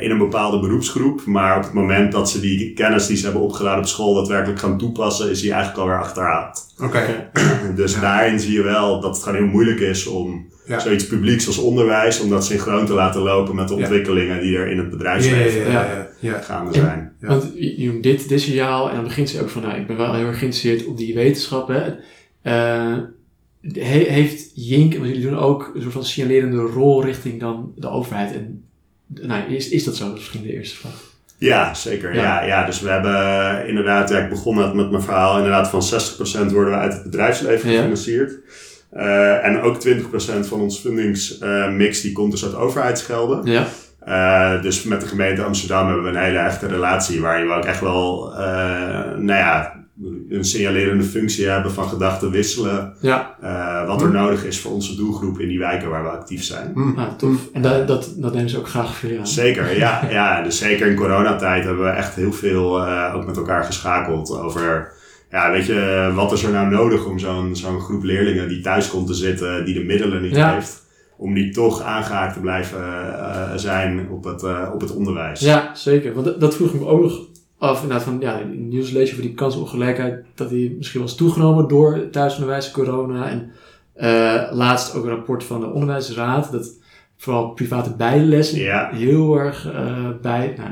in 0.00 0.10
een 0.10 0.18
bepaalde 0.18 0.60
beroepsgroep. 0.60 1.24
Maar 1.24 1.56
op 1.56 1.62
het 1.62 1.72
moment 1.72 2.12
dat 2.12 2.30
ze 2.30 2.40
die 2.40 2.72
kennis 2.72 3.06
die 3.06 3.16
ze 3.16 3.24
hebben 3.24 3.42
opgedaan 3.42 3.78
op 3.78 3.86
school 3.86 4.14
daadwerkelijk 4.14 4.60
gaan 4.60 4.78
toepassen, 4.78 5.30
is 5.30 5.40
die 5.40 5.52
eigenlijk 5.52 5.80
alweer 5.82 6.00
achterhaald. 6.00 6.74
Oké. 6.82 7.30
dus 7.74 8.00
daarin 8.00 8.40
zie 8.40 8.52
je 8.52 8.62
wel 8.62 9.00
dat 9.00 9.14
het 9.14 9.24
gewoon 9.24 9.38
heel 9.38 9.50
moeilijk 9.50 9.80
is 9.80 10.06
om 10.06 10.46
zoiets 10.66 11.06
publieks 11.06 11.46
als 11.46 11.58
onderwijs, 11.58 12.20
om 12.20 12.30
dat 12.30 12.44
synchroon 12.44 12.86
te 12.86 12.92
laten 12.92 13.22
lopen 13.22 13.54
met 13.54 13.68
de 13.68 13.74
ontwikkelingen 13.74 14.40
die 14.40 14.56
er 14.56 14.70
in 14.70 14.78
het 14.78 14.90
bedrijfsleven 14.90 15.72
gaande 16.22 16.72
zijn. 16.72 17.12
Want 17.20 17.52
je 17.54 17.86
noemt 17.86 18.02
dit, 18.02 18.28
dit 18.28 18.40
signaal 18.40 18.88
en 18.88 18.94
dan 18.94 19.04
begint 19.04 19.28
ze 19.28 19.40
ook 19.40 19.48
van, 19.48 19.62
nou, 19.62 19.80
ik 19.80 19.86
ben 19.86 19.96
wel 19.96 20.14
heel 20.14 20.26
erg 20.26 20.38
geïnteresseerd 20.38 20.86
op 20.86 20.96
die 20.96 21.14
wetenschappen. 21.14 21.98
Uh, 22.42 22.98
heeft 23.72 24.50
Jink, 24.54 24.94
want 24.94 25.06
jullie 25.06 25.22
doen 25.22 25.38
ook 25.38 25.70
een 25.74 25.82
soort 25.82 25.92
van 25.92 26.04
signalerende 26.04 26.60
rol 26.60 27.04
richting 27.04 27.40
dan 27.40 27.72
de 27.76 27.88
overheid. 27.88 28.34
En 28.34 28.64
nou, 29.06 29.54
is, 29.54 29.68
is 29.68 29.84
dat 29.84 29.96
zo? 29.96 30.04
Dat 30.04 30.12
is 30.12 30.18
misschien 30.18 30.42
de 30.42 30.52
eerste 30.52 30.76
vraag. 30.76 31.10
Ja, 31.38 31.74
zeker. 31.74 32.14
Ja. 32.14 32.42
ja. 32.42 32.66
dus 32.66 32.80
we 32.80 32.88
hebben 32.88 33.14
eh, 33.14 33.68
inderdaad, 33.68 34.08
ja, 34.08 34.18
ik 34.18 34.28
begon 34.28 34.56
met, 34.56 34.74
met 34.74 34.90
mijn 34.90 35.02
verhaal, 35.02 35.36
inderdaad 35.36 35.68
van 35.68 35.82
60% 36.48 36.52
worden 36.52 36.72
we 36.72 36.78
uit 36.78 36.92
het 36.92 37.02
bedrijfsleven 37.02 37.70
gefinancierd. 37.70 38.38
Uh, 38.96 39.44
en 39.44 39.60
ook 39.60 39.86
20% 39.86 40.00
van 40.40 40.60
ons 40.60 40.78
fundingsmix 40.78 41.96
uh, 41.96 42.02
die 42.02 42.12
komt 42.12 42.30
dus 42.30 42.44
uit 42.44 42.54
overheidsgelden. 42.54 43.44
Ja. 43.44 43.66
Uh, 44.08 44.62
dus 44.62 44.82
met 44.82 45.00
de 45.00 45.06
gemeente 45.06 45.42
Amsterdam 45.42 45.86
hebben 45.86 46.04
we 46.04 46.10
een 46.10 46.24
hele 46.24 46.38
echte 46.38 46.66
relatie 46.66 47.20
waarin 47.20 47.46
we 47.46 47.52
ook 47.54 47.64
echt 47.64 47.80
wel, 47.80 48.32
nou 49.16 49.26
ja, 49.26 49.81
een 50.28 50.44
signalerende 50.44 51.04
functie 51.04 51.48
hebben 51.48 51.72
van 51.72 51.88
gedachten 51.88 52.30
wisselen. 52.30 52.94
Ja. 53.00 53.36
Uh, 53.42 53.86
wat 53.86 54.00
er 54.00 54.06
mm. 54.06 54.12
nodig 54.12 54.44
is 54.44 54.60
voor 54.60 54.72
onze 54.72 54.96
doelgroep 54.96 55.38
in 55.38 55.48
die 55.48 55.58
wijken 55.58 55.90
waar 55.90 56.02
we 56.02 56.08
actief 56.08 56.42
zijn. 56.42 56.70
Mm. 56.74 56.98
Ah, 56.98 57.12
tof. 57.16 57.48
En 57.52 57.62
dat, 57.62 57.86
dat, 57.86 58.14
dat 58.16 58.34
nemen 58.34 58.50
ze 58.50 58.58
ook 58.58 58.68
graag 58.68 58.96
voor 58.96 59.08
je 59.08 59.18
aan. 59.18 59.26
Zeker, 59.26 59.78
ja. 59.78 60.06
ja. 60.10 60.42
Dus 60.42 60.58
zeker 60.58 60.86
in 60.86 60.96
coronatijd 60.96 61.64
hebben 61.64 61.84
we 61.84 61.90
echt 61.90 62.14
heel 62.14 62.32
veel 62.32 62.86
uh, 62.86 63.12
ook 63.14 63.26
met 63.26 63.36
elkaar 63.36 63.64
geschakeld 63.64 64.38
over... 64.38 64.92
Ja, 65.30 65.50
weet 65.50 65.66
je, 65.66 66.10
wat 66.14 66.32
is 66.32 66.42
er 66.42 66.52
nou 66.52 66.70
nodig 66.70 67.06
om 67.06 67.18
zo'n 67.18 67.56
zo'n 67.56 67.80
groep 67.80 68.02
leerlingen 68.02 68.48
die 68.48 68.60
thuis 68.60 68.90
komt 68.90 69.06
te 69.06 69.14
zitten, 69.14 69.64
die 69.64 69.74
de 69.74 69.84
middelen 69.84 70.22
niet 70.22 70.36
heeft, 70.36 70.82
om 71.16 71.34
die 71.34 71.52
toch 71.52 71.82
aangehaakt 71.82 72.34
te 72.34 72.40
blijven 72.40 72.80
uh, 72.80 73.52
zijn 73.56 74.08
op 74.10 74.24
het, 74.24 74.44
op 74.72 74.80
het 74.80 74.94
onderwijs. 74.94 75.40
Ja, 75.40 75.74
zeker. 75.74 76.14
Want 76.14 76.40
dat 76.40 76.54
vroeg 76.54 76.72
ik 76.72 76.80
me 76.80 76.86
ook 76.86 77.02
nog 77.02 77.20
of 77.70 77.82
inderdaad 77.82 78.02
van, 78.02 78.20
ja, 78.20 78.38
in 78.38 78.68
nieuws 78.68 78.90
lees 78.90 79.06
je 79.08 79.12
over 79.12 79.26
die 79.26 79.34
kansongelijkheid, 79.34 80.24
dat 80.34 80.48
die 80.48 80.74
misschien 80.76 81.00
was 81.00 81.16
toegenomen 81.16 81.68
door 81.68 82.10
thuisonderwijs, 82.10 82.70
corona. 82.70 83.28
En 83.28 83.50
uh, 83.96 84.56
laatst 84.56 84.94
ook 84.94 85.04
een 85.04 85.10
rapport 85.10 85.44
van 85.44 85.60
de 85.60 85.66
onderwijsraad, 85.66 86.52
dat 86.52 86.70
vooral 87.16 87.50
private 87.50 87.94
bijlessen 87.94 88.58
ja. 88.58 88.90
heel 88.92 89.36
erg 89.36 89.66
uh, 89.66 90.08
bij, 90.22 90.54
nou, 90.56 90.70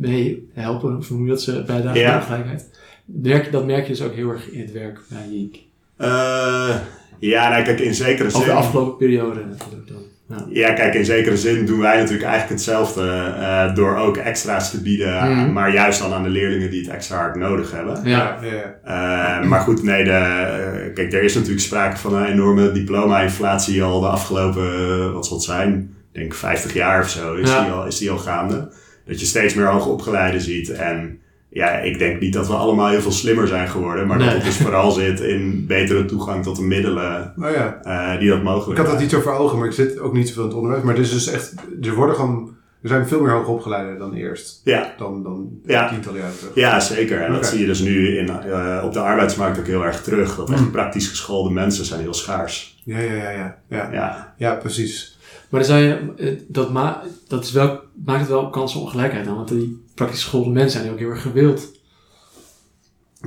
mee 0.00 0.48
helpen, 0.52 0.96
of 0.96 1.08
hoe 1.08 1.26
dat 1.26 1.42
ze 1.42 1.62
bijdragen 1.66 2.00
ja. 2.00 2.12
de 2.12 2.20
ongelijkheid. 2.20 2.78
Merk, 3.04 3.52
dat 3.52 3.66
merk 3.66 3.82
je 3.82 3.92
dus 3.92 4.02
ook 4.02 4.14
heel 4.14 4.30
erg 4.30 4.50
in 4.50 4.60
het 4.60 4.72
werk 4.72 5.00
bij 5.08 5.28
Jink. 5.30 5.54
Uh, 5.98 6.76
ja, 7.18 7.48
nou 7.48 7.64
kijk, 7.64 7.80
in 7.80 7.94
zekere 7.94 8.30
zin... 8.30 8.40
Of 8.40 8.46
de 8.46 8.52
afgelopen 8.52 8.96
periode 8.96 9.44
natuurlijk 9.44 9.88
dan. 9.88 10.02
Ja. 10.28 10.46
ja. 10.48 10.72
kijk, 10.72 10.94
in 10.94 11.04
zekere 11.04 11.36
zin 11.36 11.66
doen 11.66 11.80
wij 11.80 11.96
natuurlijk 11.96 12.28
eigenlijk 12.28 12.52
hetzelfde 12.52 13.34
uh, 13.38 13.74
door 13.74 13.96
ook 13.96 14.16
extra's 14.16 14.70
te 14.70 14.82
bieden, 14.82 15.30
mm. 15.30 15.52
maar 15.52 15.72
juist 15.72 16.00
dan 16.00 16.12
aan 16.12 16.22
de 16.22 16.28
leerlingen 16.28 16.70
die 16.70 16.80
het 16.80 16.90
extra 16.90 17.16
hard 17.16 17.36
nodig 17.36 17.70
hebben. 17.70 18.00
Ja. 18.04 18.38
Uh, 18.42 19.48
maar 19.48 19.60
goed, 19.60 19.82
nee, 19.82 20.04
de, 20.04 20.10
uh, 20.10 20.94
kijk, 20.94 21.12
er 21.12 21.22
is 21.22 21.34
natuurlijk 21.34 21.62
sprake 21.62 21.96
van 21.96 22.14
een 22.14 22.26
enorme 22.26 22.72
diploma-inflatie 22.72 23.82
al 23.82 24.00
de 24.00 24.06
afgelopen, 24.06 25.12
wat 25.12 25.26
zal 25.26 25.36
het 25.36 25.46
zijn, 25.46 25.94
ik 26.12 26.20
denk 26.20 26.34
50 26.34 26.72
jaar 26.72 27.02
of 27.02 27.08
zo, 27.08 27.34
is, 27.34 27.50
die, 27.50 27.70
al, 27.70 27.86
is 27.86 27.98
die 27.98 28.10
al 28.10 28.18
gaande. 28.18 28.68
Dat 29.06 29.20
je 29.20 29.26
steeds 29.26 29.54
meer 29.54 29.66
hoogopgeleiden 29.66 30.40
ziet 30.40 30.70
en 30.70 31.18
ja, 31.54 31.70
ik 31.70 31.98
denk 31.98 32.20
niet 32.20 32.32
dat 32.32 32.46
we 32.46 32.52
allemaal 32.52 32.88
heel 32.88 33.00
veel 33.00 33.12
slimmer 33.12 33.48
zijn 33.48 33.68
geworden, 33.68 34.06
maar 34.06 34.18
dat 34.18 34.32
het 34.32 34.44
dus 34.44 34.56
vooral 34.56 34.90
zit 34.90 35.20
in 35.20 35.66
betere 35.66 36.04
toegang 36.04 36.42
tot 36.42 36.56
de 36.56 36.62
middelen 36.62 37.34
oh 37.38 37.50
ja. 37.50 37.80
uh, 37.84 38.18
die 38.20 38.28
dat 38.28 38.42
mogelijk 38.42 38.70
Ik 38.70 38.84
had 38.84 38.92
dat 38.92 39.00
niet 39.00 39.10
zo 39.10 39.20
voor 39.20 39.32
ogen, 39.32 39.58
maar 39.58 39.66
ik 39.66 39.72
zit 39.72 39.98
ook 39.98 40.12
niet 40.12 40.28
zoveel 40.28 40.42
in 40.42 40.48
het 40.48 40.58
onderwijs. 40.58 40.84
Maar 40.84 40.94
het 40.94 41.04
is 41.04 41.12
dus 41.12 41.26
echt, 41.26 41.54
er 41.82 41.94
worden 41.94 42.14
gewoon, 42.14 42.56
er 42.82 42.88
zijn 42.88 43.08
veel 43.08 43.20
meer 43.20 43.32
hoogopgeleiden 43.32 43.98
dan 43.98 44.14
eerst. 44.14 44.60
Ja. 44.64 44.94
Dan, 44.98 45.22
dan 45.22 45.48
ja. 45.66 45.88
tientallen 45.88 46.20
jaren 46.20 46.38
terug. 46.38 46.54
Ja, 46.54 46.80
zeker. 46.80 47.20
En 47.20 47.32
dat 47.32 47.46
zie 47.46 47.60
je 47.60 47.66
dus 47.66 47.80
nu 47.80 48.18
in, 48.18 48.26
uh, 48.26 48.82
op 48.84 48.92
de 48.92 49.00
arbeidsmarkt 49.00 49.58
ook 49.58 49.66
heel 49.66 49.84
erg 49.84 50.02
terug. 50.02 50.36
Dat 50.36 50.50
echt 50.50 50.60
mm. 50.60 50.70
praktisch 50.70 51.08
geschoolde 51.08 51.50
mensen 51.50 51.84
zijn 51.84 52.00
heel 52.00 52.14
schaars. 52.14 52.82
Ja, 52.84 52.98
ja, 52.98 53.12
ja, 53.12 53.30
ja. 53.30 53.58
Ja, 53.68 53.88
ja. 53.92 54.34
ja 54.36 54.54
precies. 54.54 55.18
Maar 55.48 55.60
dan 55.60 55.68
zou 55.68 55.82
je, 55.82 55.98
eh, 56.16 56.32
dat, 56.48 56.72
ma 56.72 57.02
dat 57.28 57.44
is 57.44 57.52
wel, 57.52 57.80
maakt 58.04 58.20
het 58.20 58.28
wel 58.28 58.50
kansenongelijkheid 58.50 59.24
dan, 59.24 59.36
want 59.36 59.48
die 59.48 59.84
praktisch 59.94 60.22
geschoolde 60.22 60.50
mensen 60.50 60.80
zijn 60.80 60.92
ook 60.92 60.98
heel 60.98 61.08
erg 61.08 61.22
gewild. 61.22 61.72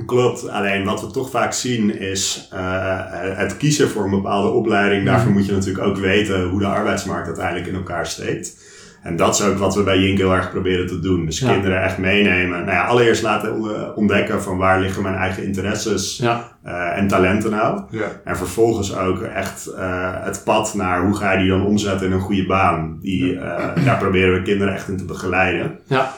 Klopt, 0.06 0.48
alleen 0.48 0.84
wat 0.84 1.00
we 1.00 1.10
toch 1.10 1.30
vaak 1.30 1.52
zien 1.52 1.98
is 1.98 2.48
uh, 2.52 3.04
het 3.36 3.56
kiezen 3.56 3.88
voor 3.88 4.04
een 4.04 4.10
bepaalde 4.10 4.48
opleiding. 4.48 5.04
Daarvoor 5.04 5.32
moet 5.32 5.46
je 5.46 5.52
natuurlijk 5.52 5.86
ook 5.86 5.96
weten 5.96 6.48
hoe 6.48 6.58
de 6.58 6.66
arbeidsmarkt 6.66 7.26
uiteindelijk 7.26 7.66
in 7.66 7.74
elkaar 7.74 8.06
steekt. 8.06 8.56
En 9.08 9.16
dat 9.16 9.34
is 9.34 9.42
ook 9.42 9.58
wat 9.58 9.74
we 9.74 9.82
bij 9.82 9.98
Jink 9.98 10.18
heel 10.18 10.34
erg 10.34 10.50
proberen 10.50 10.86
te 10.86 11.00
doen. 11.00 11.24
Dus 11.24 11.38
kinderen 11.38 11.82
echt 11.82 11.98
meenemen. 11.98 12.58
Nou 12.58 12.70
ja, 12.70 12.84
allereerst 12.84 13.22
laten 13.22 13.94
ontdekken 13.94 14.42
van 14.42 14.56
waar 14.56 14.80
liggen 14.80 15.02
mijn 15.02 15.14
eigen 15.14 15.44
interesses 15.44 16.16
ja. 16.16 16.58
uh, 16.66 16.96
en 16.96 17.08
talenten 17.08 17.50
nou. 17.50 17.82
Ja. 17.90 18.20
En 18.24 18.36
vervolgens 18.36 18.96
ook 18.96 19.22
echt 19.22 19.68
uh, 19.68 20.24
het 20.24 20.42
pad 20.44 20.74
naar 20.74 21.04
hoe 21.04 21.16
ga 21.16 21.32
je 21.32 21.38
die 21.38 21.48
dan 21.48 21.66
omzetten 21.66 22.06
in 22.06 22.12
een 22.12 22.20
goede 22.20 22.46
baan. 22.46 22.98
Die, 23.00 23.32
uh, 23.34 23.84
daar 23.84 23.98
proberen 23.98 24.34
we 24.34 24.42
kinderen 24.42 24.74
echt 24.74 24.88
in 24.88 24.96
te 24.96 25.04
begeleiden. 25.04 25.78
Ja. 25.86 26.14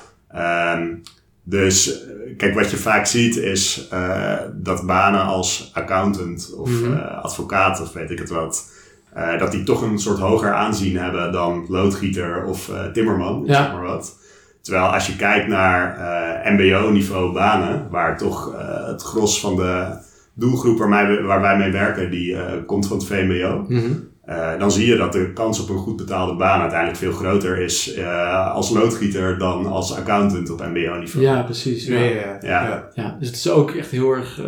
Um, 0.75 1.03
dus 1.43 2.05
kijk, 2.37 2.55
wat 2.55 2.71
je 2.71 2.77
vaak 2.77 3.07
ziet 3.07 3.37
is 3.37 3.89
uh, 3.93 4.37
dat 4.53 4.87
banen 4.87 5.25
als 5.25 5.71
accountant 5.75 6.55
of 6.57 6.69
mm 6.69 6.83
-hmm. 6.83 6.93
uh, 6.93 7.23
advocaat 7.23 7.81
of 7.81 7.93
weet 7.93 8.11
ik 8.11 8.19
het 8.19 8.31
wat, 8.31 8.73
uh, 9.17 9.39
dat 9.39 9.53
die 9.53 9.63
toch 9.63 9.83
een 9.83 9.99
soort 9.99 10.19
hoger 10.19 10.53
aanzien 10.53 10.97
hebben 10.97 11.33
dan 11.33 11.65
loodgieter 11.69 12.45
of 12.45 12.71
timmerman, 12.93 13.43
ja. 13.47 13.55
zeg 13.55 13.73
maar 13.73 13.83
wat. 13.83 14.19
Terwijl 14.63 14.85
als 14.85 15.07
je 15.07 15.17
kijkt 15.17 15.49
naar 15.49 15.99
MBO-niveau 16.45 17.33
banen, 17.33 17.87
waar 17.91 18.19
toch 18.19 18.55
het 18.87 19.03
gros 19.03 19.41
van 19.41 19.57
de 19.57 19.99
doelgroep 20.35 20.79
waar, 20.79 20.89
wij, 20.89 21.23
waar 21.23 21.41
wij 21.41 21.57
mee 21.57 21.71
werken, 21.71 22.11
die 22.11 22.37
komt 22.67 22.87
van 22.87 22.97
het 22.97 23.07
VMBO. 23.07 23.65
Mm 23.69 23.79
-hmm. 23.79 24.10
Uh, 24.31 24.59
dan 24.59 24.73
zie 24.73 24.87
je 24.87 24.97
dat 24.97 25.13
de 25.13 25.33
kans 25.33 25.61
op 25.61 25.69
een 25.69 25.79
goed 25.79 25.97
betaalde 25.97 26.35
baan 26.35 26.61
uiteindelijk 26.61 26.99
veel 26.99 27.13
groter 27.13 27.59
is 27.59 27.97
uh, 27.97 28.55
als 28.55 28.71
loodgieter 28.71 29.39
dan 29.39 29.67
als 29.67 29.97
accountant 29.97 30.51
op 30.51 30.59
MBO-niveau. 30.61 31.25
Ja, 31.25 31.43
precies. 31.43 31.87
Ja. 31.87 31.99
Ja, 31.99 32.39
ja. 32.41 32.91
ja. 32.95 33.17
dus 33.19 33.27
het 33.29 33.37
is 33.37 33.51
ook 33.51 33.71
echt 33.71 33.91
heel 33.91 34.11
erg 34.11 34.41
uh, 34.41 34.47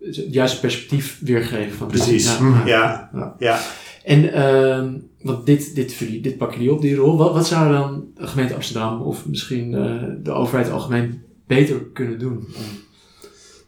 het 0.00 0.24
juiste 0.30 0.60
perspectief 0.60 1.18
weergeven. 1.20 1.76
Van 1.76 1.88
precies, 1.88 2.38
ja. 2.64 3.10
ja. 3.38 3.58
En 4.04 4.32
ehm, 4.32 4.92
want 5.22 5.46
dit, 5.46 5.74
dit, 5.74 6.22
dit 6.22 6.38
pakken 6.38 6.58
jullie 6.58 6.74
op, 6.74 6.80
die 6.80 6.96
rol. 6.96 7.16
Wat, 7.16 7.32
wat 7.32 7.46
zou 7.46 7.72
dan 7.72 8.04
de 8.14 8.26
gemeente 8.26 8.54
Amsterdam 8.54 9.00
of 9.02 9.26
misschien 9.26 9.70
de 10.22 10.30
overheid 10.30 10.70
algemeen 10.70 11.22
beter 11.46 11.84
kunnen 11.92 12.18
doen? 12.18 12.36
Om 12.36 12.64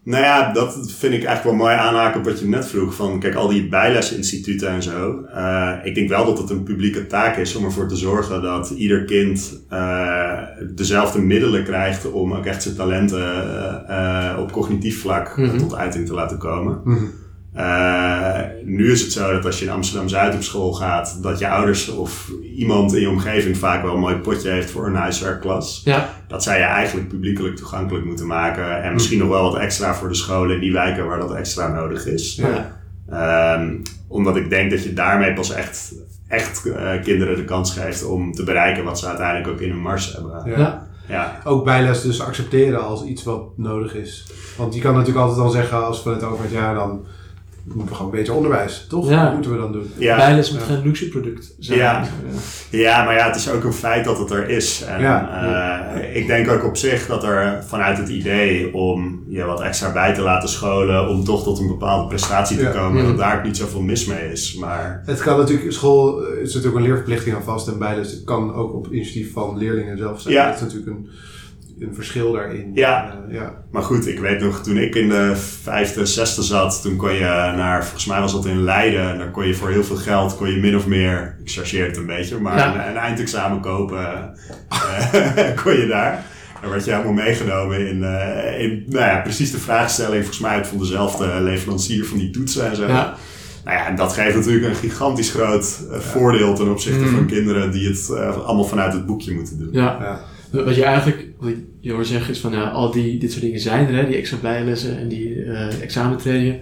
nou 0.02 0.24
ja, 0.24 0.52
dat 0.52 0.72
vind 0.72 1.14
ik 1.14 1.24
eigenlijk 1.24 1.42
wel 1.44 1.66
mooi 1.66 1.74
aanhaken 1.74 2.18
op 2.20 2.26
wat 2.26 2.40
je 2.40 2.46
net 2.46 2.66
vroeg. 2.66 2.94
Van 2.94 3.20
kijk, 3.20 3.34
al 3.34 3.48
die 3.48 3.68
bijlesinstituten 3.68 4.68
en 4.68 4.82
zo. 4.82 5.24
Uh, 5.34 5.72
ik 5.82 5.94
denk 5.94 6.08
wel 6.08 6.24
dat 6.24 6.38
het 6.38 6.50
een 6.50 6.62
publieke 6.62 7.06
taak 7.06 7.36
is 7.36 7.54
om 7.54 7.64
ervoor 7.64 7.88
te 7.88 7.96
zorgen 7.96 8.42
dat 8.42 8.70
ieder 8.70 9.04
kind 9.04 9.60
uh, 9.72 10.38
dezelfde 10.74 11.20
middelen 11.20 11.64
krijgt 11.64 12.10
om 12.10 12.34
ook 12.34 12.46
echt 12.46 12.62
zijn 12.62 12.74
talenten 12.74 13.44
uh, 13.88 14.36
op 14.38 14.52
cognitief 14.52 15.00
vlak 15.00 15.36
mm 15.36 15.48
-hmm. 15.48 15.58
tot 15.58 15.74
uiting 15.74 16.06
te 16.06 16.14
laten 16.14 16.38
komen. 16.38 16.80
Mm 16.84 16.96
-hmm. 16.96 17.12
Uh, 17.56 18.38
nu 18.64 18.92
is 18.92 19.00
het 19.00 19.12
zo 19.12 19.32
dat 19.32 19.44
als 19.44 19.58
je 19.58 19.64
in 19.64 19.70
Amsterdam 19.70 20.08
Zuid 20.08 20.34
op 20.34 20.42
school 20.42 20.72
gaat, 20.72 21.22
dat 21.22 21.38
je 21.38 21.48
ouders 21.48 21.88
of 21.88 22.30
iemand 22.56 22.94
in 22.94 23.00
je 23.00 23.08
omgeving 23.08 23.56
vaak 23.56 23.82
wel 23.82 23.94
een 23.94 24.00
mooi 24.00 24.16
potje 24.16 24.50
heeft 24.50 24.70
voor 24.70 24.86
een 24.86 24.94
huiswerkklas. 24.94 25.82
Ja. 25.84 26.08
Dat 26.28 26.42
zou 26.42 26.58
je 26.58 26.62
eigenlijk 26.62 27.08
publiekelijk 27.08 27.56
toegankelijk 27.56 28.04
moeten 28.04 28.26
maken. 28.26 28.82
En 28.82 28.92
misschien 28.92 29.18
nog 29.18 29.28
wel 29.28 29.42
wat 29.42 29.60
extra 29.60 29.94
voor 29.94 30.08
de 30.08 30.14
scholen 30.14 30.54
in 30.54 30.60
die 30.60 30.72
wijken 30.72 31.06
waar 31.06 31.18
dat 31.18 31.34
extra 31.34 31.68
nodig 31.68 32.06
is. 32.06 32.34
Ja. 32.34 32.78
Um, 33.58 33.82
omdat 34.08 34.36
ik 34.36 34.50
denk 34.50 34.70
dat 34.70 34.82
je 34.82 34.92
daarmee 34.92 35.32
pas 35.32 35.52
echt, 35.52 35.94
echt 36.28 36.66
uh, 36.66 37.02
kinderen 37.02 37.36
de 37.36 37.44
kans 37.44 37.72
geeft 37.72 38.04
om 38.04 38.32
te 38.32 38.44
bereiken 38.44 38.84
wat 38.84 38.98
ze 38.98 39.06
uiteindelijk 39.06 39.48
ook 39.48 39.60
in 39.60 39.70
hun 39.70 39.80
mars 39.80 40.12
hebben. 40.12 40.42
Ja. 40.44 40.88
Ja. 41.08 41.40
Ook 41.44 41.64
bijles 41.64 42.02
dus 42.02 42.20
accepteren 42.20 42.84
als 42.84 43.04
iets 43.04 43.22
wat 43.22 43.42
nodig 43.56 43.94
is. 43.94 44.26
Want 44.56 44.74
je 44.74 44.80
kan 44.80 44.92
natuurlijk 44.94 45.18
altijd 45.18 45.38
dan 45.38 45.50
zeggen 45.50 45.84
als 45.84 46.02
vanuit 46.02 46.20
het 46.20 46.30
overheid, 46.30 46.52
ja 46.52 46.74
dan 46.74 47.06
moeten 47.74 47.92
we 47.92 47.94
gewoon 47.94 48.11
beter 48.11 48.35
onderwijs, 48.35 48.87
toch? 48.88 49.09
Ja. 49.09 49.24
Dat 49.24 49.33
moeten 49.33 49.52
we 49.52 49.59
dan 49.59 49.72
doen. 49.72 49.90
Ja. 49.96 50.16
Bijles 50.16 50.52
moet 50.52 50.62
geen 50.62 50.83
luxe 50.83 51.09
product 51.09 51.54
zijn. 51.59 51.78
Ja. 51.78 52.04
ja, 52.70 53.04
maar 53.04 53.14
ja, 53.14 53.26
het 53.26 53.37
is 53.37 53.50
ook 53.50 53.64
een 53.64 53.72
feit 53.72 54.04
dat 54.04 54.18
het 54.18 54.30
er 54.30 54.48
is. 54.48 54.83
En, 54.83 55.00
ja. 55.00 55.94
Uh, 55.94 56.16
ik 56.16 56.26
denk 56.26 56.50
ook 56.50 56.64
op 56.64 56.76
zich 56.76 57.06
dat 57.06 57.24
er 57.24 57.64
vanuit 57.66 57.98
het 57.98 58.09
idee 58.09 58.74
om 58.74 59.24
je 59.28 59.44
wat 59.44 59.61
extra 59.61 59.92
bij 59.92 60.14
te 60.14 60.20
laten 60.20 60.48
scholen, 60.48 61.09
om 61.09 61.24
toch 61.24 61.42
tot 61.42 61.59
een 61.59 61.68
bepaalde 61.68 62.09
prestatie 62.09 62.56
te 62.56 62.70
komen, 62.74 63.04
dat 63.04 63.18
daar 63.18 63.37
ook 63.37 63.44
niet 63.44 63.56
zoveel 63.56 63.83
mis 63.83 64.04
mee 64.04 64.33
is. 64.33 64.54
Maar... 64.54 65.02
Het 65.06 65.20
kan 65.20 65.38
natuurlijk, 65.38 65.72
school 65.72 66.26
is 66.26 66.54
natuurlijk 66.54 66.76
een 66.76 66.88
leerverplichting 66.88 67.37
aan 67.37 67.42
vast 67.42 67.68
en 67.68 67.78
bijles. 67.78 68.11
Het 68.11 68.24
kan 68.24 68.54
ook 68.54 68.74
op 68.74 68.92
initiatief 68.92 69.33
van 69.33 69.59
leerlingen 69.59 69.98
zelf 69.98 70.20
zijn. 70.20 70.35
Ja. 70.35 70.46
Dat 70.46 70.54
is 70.54 70.61
natuurlijk 70.61 70.90
een 70.90 71.09
een 71.80 71.94
verschil 71.94 72.32
daarin. 72.32 72.70
Ja. 72.74 73.14
Uh, 73.28 73.34
ja. 73.34 73.54
Maar 73.70 73.82
goed, 73.82 74.06
ik 74.06 74.18
weet 74.18 74.40
nog, 74.40 74.62
toen 74.62 74.76
ik 74.76 74.94
in 74.94 75.08
de 75.08 75.36
vijfde, 75.62 76.06
zesde 76.06 76.42
zat, 76.42 76.82
toen 76.82 76.96
kon 76.96 77.12
je 77.12 77.52
naar, 77.56 77.82
volgens 77.82 78.06
mij 78.06 78.20
was 78.20 78.32
dat 78.32 78.46
in 78.46 78.62
Leiden, 78.62 79.18
daar 79.18 79.30
kon 79.30 79.46
je 79.46 79.54
voor 79.54 79.70
heel 79.70 79.84
veel 79.84 79.96
geld, 79.96 80.36
kon 80.36 80.50
je 80.50 80.60
min 80.60 80.76
of 80.76 80.86
meer, 80.86 81.36
ik 81.44 81.50
chargeer 81.50 81.86
het 81.86 81.96
een 81.96 82.06
beetje, 82.06 82.38
maar 82.38 82.74
een, 82.74 82.88
een, 82.88 82.96
eindexamen 82.96 83.60
kopen, 83.60 84.34
uh, 84.72 85.56
kon 85.62 85.72
je 85.72 85.86
daar. 85.88 86.24
Daar 86.60 86.70
werd 86.70 86.84
je 86.84 86.90
helemaal 86.90 87.12
meegenomen 87.12 87.88
in, 87.88 87.98
uh, 87.98 88.60
in 88.60 88.84
nou 88.86 89.04
ja, 89.04 89.20
precies 89.20 89.50
de 89.50 89.58
vraagstelling, 89.58 90.24
volgens 90.24 90.38
mij 90.40 90.64
van 90.64 90.78
dezelfde 90.78 91.40
leverancier 91.40 92.04
van 92.04 92.18
die 92.18 92.30
toetsen 92.30 92.70
en 92.70 92.76
zo. 92.76 92.86
Ja. 92.86 93.16
Nou 93.64 93.76
ja, 93.76 93.86
en 93.86 93.96
dat 93.96 94.12
geeft 94.12 94.36
natuurlijk 94.36 94.64
een 94.64 94.74
gigantisch 94.74 95.30
groot 95.30 95.80
voordeel 95.90 96.54
ten 96.54 96.70
opzichte 96.70 97.04
mm. 97.04 97.14
van 97.14 97.26
kinderen 97.26 97.70
die 97.70 97.88
het 97.88 98.10
allemaal 98.16 98.64
vanuit 98.64 98.92
het 98.92 99.06
boekje 99.06 99.34
moeten 99.34 99.58
doen. 99.58 99.68
Ja. 99.72 99.96
ja. 100.00 100.20
Wat 100.64 100.74
je 100.74 100.84
eigenlijk, 100.84 101.26
wat 101.38 101.52
je 101.80 101.92
hoort 101.92 102.06
zeggen 102.06 102.30
is 102.30 102.40
van 102.40 102.52
ja, 102.52 102.68
al 102.68 102.90
die, 102.90 103.18
dit 103.18 103.30
soort 103.30 103.44
dingen 103.44 103.60
zijn 103.60 103.86
er, 103.86 103.94
hè, 103.94 104.06
die 104.06 104.16
extra 104.16 104.36
bijlessen 104.42 104.98
en 104.98 105.08
die 105.08 105.34
uh, 105.34 105.82
examentrainingen. 105.82 106.60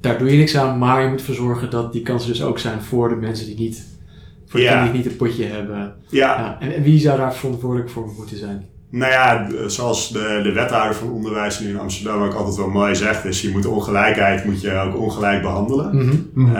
Daar 0.00 0.18
doe 0.18 0.30
je 0.30 0.36
niks 0.36 0.56
aan, 0.56 0.78
maar 0.78 1.02
je 1.02 1.08
moet 1.08 1.18
ervoor 1.18 1.34
zorgen 1.34 1.70
dat 1.70 1.92
die 1.92 2.02
kansen 2.02 2.28
dus 2.28 2.42
ook 2.42 2.58
zijn 2.58 2.80
voor 2.80 3.08
de 3.08 3.14
mensen 3.14 3.46
die 3.46 3.58
niet, 3.58 3.86
voor 4.46 4.60
de 4.60 4.80
die 4.84 4.92
niet 4.92 5.06
een 5.06 5.16
potje 5.16 5.44
hebben. 5.44 5.94
Ja. 6.08 6.38
ja. 6.38 6.60
En, 6.60 6.74
en, 6.74 6.82
wie 6.82 7.00
zou 7.00 7.18
daar 7.18 7.34
verantwoordelijk 7.34 7.90
voor 7.90 8.12
moeten 8.16 8.36
zijn? 8.36 8.66
Nou 8.94 9.12
ja, 9.12 9.46
zoals 9.66 10.12
de, 10.12 10.40
de 10.42 10.52
wethouder 10.52 10.94
van 10.94 11.10
onderwijs 11.10 11.60
nu 11.60 11.68
in 11.68 11.78
Amsterdam 11.78 12.22
ook 12.22 12.34
altijd 12.34 12.56
wel 12.56 12.68
mooi 12.68 12.94
zegt, 12.94 13.24
is 13.24 13.42
je 13.42 13.50
moet 13.50 13.66
ongelijkheid 13.66 14.44
moet 14.44 14.60
je 14.60 14.78
ook 14.78 14.98
ongelijk 14.98 15.42
behandelen. 15.42 15.90
Mm 16.34 16.52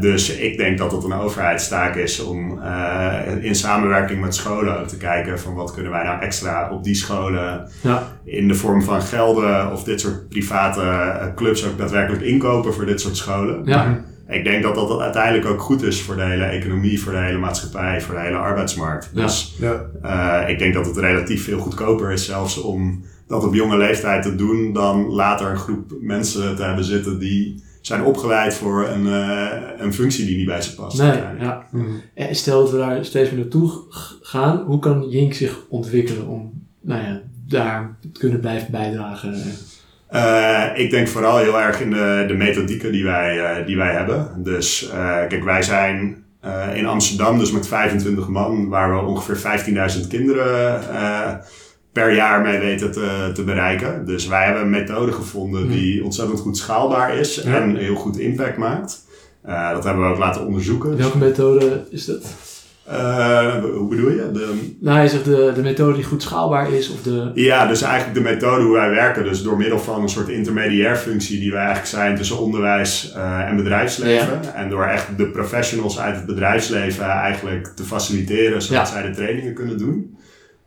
dus 0.00 0.36
ik 0.36 0.56
denk 0.56 0.78
dat 0.78 0.92
het 0.92 1.04
een 1.04 1.12
overheidstaak 1.12 1.96
is 1.96 2.24
om 2.24 2.58
uh, 2.58 3.14
in 3.40 3.54
samenwerking 3.54 4.20
met 4.20 4.34
scholen 4.34 4.80
ook 4.80 4.88
te 4.88 4.96
kijken 4.96 5.40
van 5.40 5.54
wat 5.54 5.74
kunnen 5.74 5.92
wij 5.92 6.04
nou 6.04 6.20
extra 6.20 6.70
op 6.70 6.84
die 6.84 6.94
scholen 6.94 7.68
ja. 7.82 8.02
in 8.24 8.48
de 8.48 8.54
vorm 8.54 8.82
van 8.82 9.02
gelden 9.02 9.72
of 9.72 9.84
dit 9.84 10.00
soort 10.00 10.28
private 10.28 10.80
eh, 10.80 11.34
clubs 11.34 11.66
ook 11.66 11.78
daadwerkelijk 11.78 12.22
inkopen 12.22 12.74
voor 12.74 12.86
dit 12.86 13.00
soort 13.00 13.16
scholen. 13.16 13.62
Ja 13.64 14.04
ik 14.28 14.44
denk 14.44 14.62
dat 14.62 14.74
dat 14.74 15.00
uiteindelijk 15.00 15.46
ook 15.46 15.60
goed 15.60 15.82
is 15.82 16.02
voor 16.02 16.16
de 16.16 16.22
hele 16.22 16.44
economie, 16.44 17.00
voor 17.00 17.12
de 17.12 17.18
hele 17.18 17.38
maatschappij, 17.38 18.00
voor 18.00 18.14
de 18.14 18.20
hele 18.20 18.36
arbeidsmarkt. 18.36 19.10
Ja. 19.14 19.22
Dus 19.22 19.56
ja. 19.58 19.86
Uh, 20.04 20.50
ik 20.50 20.58
denk 20.58 20.74
dat 20.74 20.86
het 20.86 20.96
relatief 20.96 21.44
veel 21.44 21.58
goedkoper 21.58 22.10
is 22.10 22.24
zelfs 22.24 22.60
om 22.60 23.04
dat 23.26 23.44
op 23.44 23.54
jonge 23.54 23.76
leeftijd 23.76 24.22
te 24.22 24.34
doen 24.34 24.72
dan 24.72 25.06
later 25.06 25.50
een 25.50 25.58
groep 25.58 25.92
mensen 26.00 26.56
te 26.56 26.62
hebben 26.62 26.84
zitten 26.84 27.18
die 27.18 27.64
zijn 27.80 28.04
opgeleid 28.04 28.54
voor 28.54 28.88
een, 28.88 29.06
uh, 29.06 29.48
een 29.78 29.94
functie 29.94 30.26
die 30.26 30.36
niet 30.36 30.46
bij 30.46 30.62
ze 30.62 30.74
past. 30.74 30.98
Nee, 30.98 31.20
ja. 31.38 31.66
Mm. 31.70 32.00
Stel 32.30 32.60
dat 32.60 32.70
we 32.70 32.76
daar 32.76 33.04
steeds 33.04 33.30
meer 33.30 33.38
naartoe 33.38 33.70
gaan, 34.20 34.64
hoe 34.66 34.78
kan 34.78 35.08
Jink 35.08 35.34
zich 35.34 35.58
ontwikkelen 35.68 36.26
om 36.26 36.64
nou 36.80 37.02
ja, 37.02 37.20
daar 37.48 37.96
te 38.12 38.18
kunnen 38.18 38.40
blijven 38.40 38.70
bijdragen? 38.70 39.34
Uh, 40.12 40.64
ik 40.74 40.90
denk 40.90 41.08
vooral 41.08 41.38
heel 41.38 41.60
erg 41.60 41.80
in 41.80 41.90
de, 41.90 42.24
de 42.28 42.34
methodieken 42.34 42.92
die 42.92 43.04
wij, 43.04 43.36
uh, 43.36 43.66
die 43.66 43.76
wij 43.76 43.92
hebben. 43.92 44.30
Dus 44.36 44.90
uh, 44.92 45.16
kijk, 45.28 45.44
wij 45.44 45.62
zijn 45.62 46.24
in 46.74 46.86
Amsterdam, 46.86 47.38
dus 47.38 47.50
met 47.50 47.68
25 47.68 48.28
man, 48.28 48.68
waar 48.68 48.94
we 48.94 49.00
ongeveer 49.00 49.60
15.000 50.00 50.08
kinderen 50.08 50.80
per 51.92 52.14
jaar 52.14 52.40
mee 52.40 52.58
weten 52.58 52.92
te, 52.92 53.30
te 53.34 53.44
bereiken. 53.44 54.06
Dus 54.06 54.26
wij 54.26 54.44
hebben 54.44 54.62
een 54.62 54.70
methode 54.70 55.12
gevonden 55.12 55.60
hmm. 55.60 55.70
die 55.70 56.04
ontzettend 56.04 56.40
goed 56.40 56.56
schaalbaar 56.56 57.16
is 57.18 57.42
en 57.42 57.76
heel 57.76 57.94
goed 57.94 58.18
impact 58.18 58.56
maakt. 58.56 59.04
dat 59.72 59.84
hebben 59.84 60.04
we 60.04 60.10
ook 60.10 60.18
laten 60.18 60.46
onderzoeken. 60.46 60.96
Welke 60.96 61.18
methode 61.18 61.84
is 61.90 62.04
dat? 62.04 62.34
Uh, 62.90 63.54
hoe 63.54 63.88
bedoel 63.88 64.10
je? 64.10 64.30
De, 64.32 64.74
nou, 64.80 65.00
je 65.00 65.08
zegt 65.08 65.24
de, 65.24 65.52
de 65.54 65.62
methode 65.62 65.94
die 65.94 66.04
goed 66.04 66.22
schaalbaar 66.22 66.72
is 66.72 66.90
of 66.90 67.02
de... 67.02 67.30
Ja, 67.34 67.66
dus 67.66 67.82
eigenlijk 67.82 68.14
de 68.14 68.30
methode 68.30 68.64
hoe 68.64 68.74
wij 68.74 68.90
werken. 68.90 69.24
Dus 69.24 69.42
door 69.42 69.56
middel 69.56 69.78
van 69.78 70.02
een 70.02 70.08
soort 70.08 70.28
intermediair 70.28 70.96
functie 70.96 71.40
die 71.40 71.50
wij 71.50 71.64
eigenlijk 71.64 71.88
zijn 71.88 72.16
tussen 72.16 72.38
onderwijs 72.38 73.12
uh, 73.16 73.48
en 73.48 73.56
bedrijfsleven. 73.56 74.54
En 74.54 74.68
door 74.68 74.84
echt 74.84 75.16
de 75.16 75.26
professionals 75.26 75.98
uit 75.98 76.16
het 76.16 76.26
bedrijfsleven 76.26 77.04
eigenlijk 77.04 77.66
te 77.66 77.82
faciliteren 77.82 78.62
zodat 78.62 78.88
zij 78.88 79.02
de 79.02 79.10
trainingen 79.10 79.54
kunnen 79.54 79.78
doen. 79.78 80.16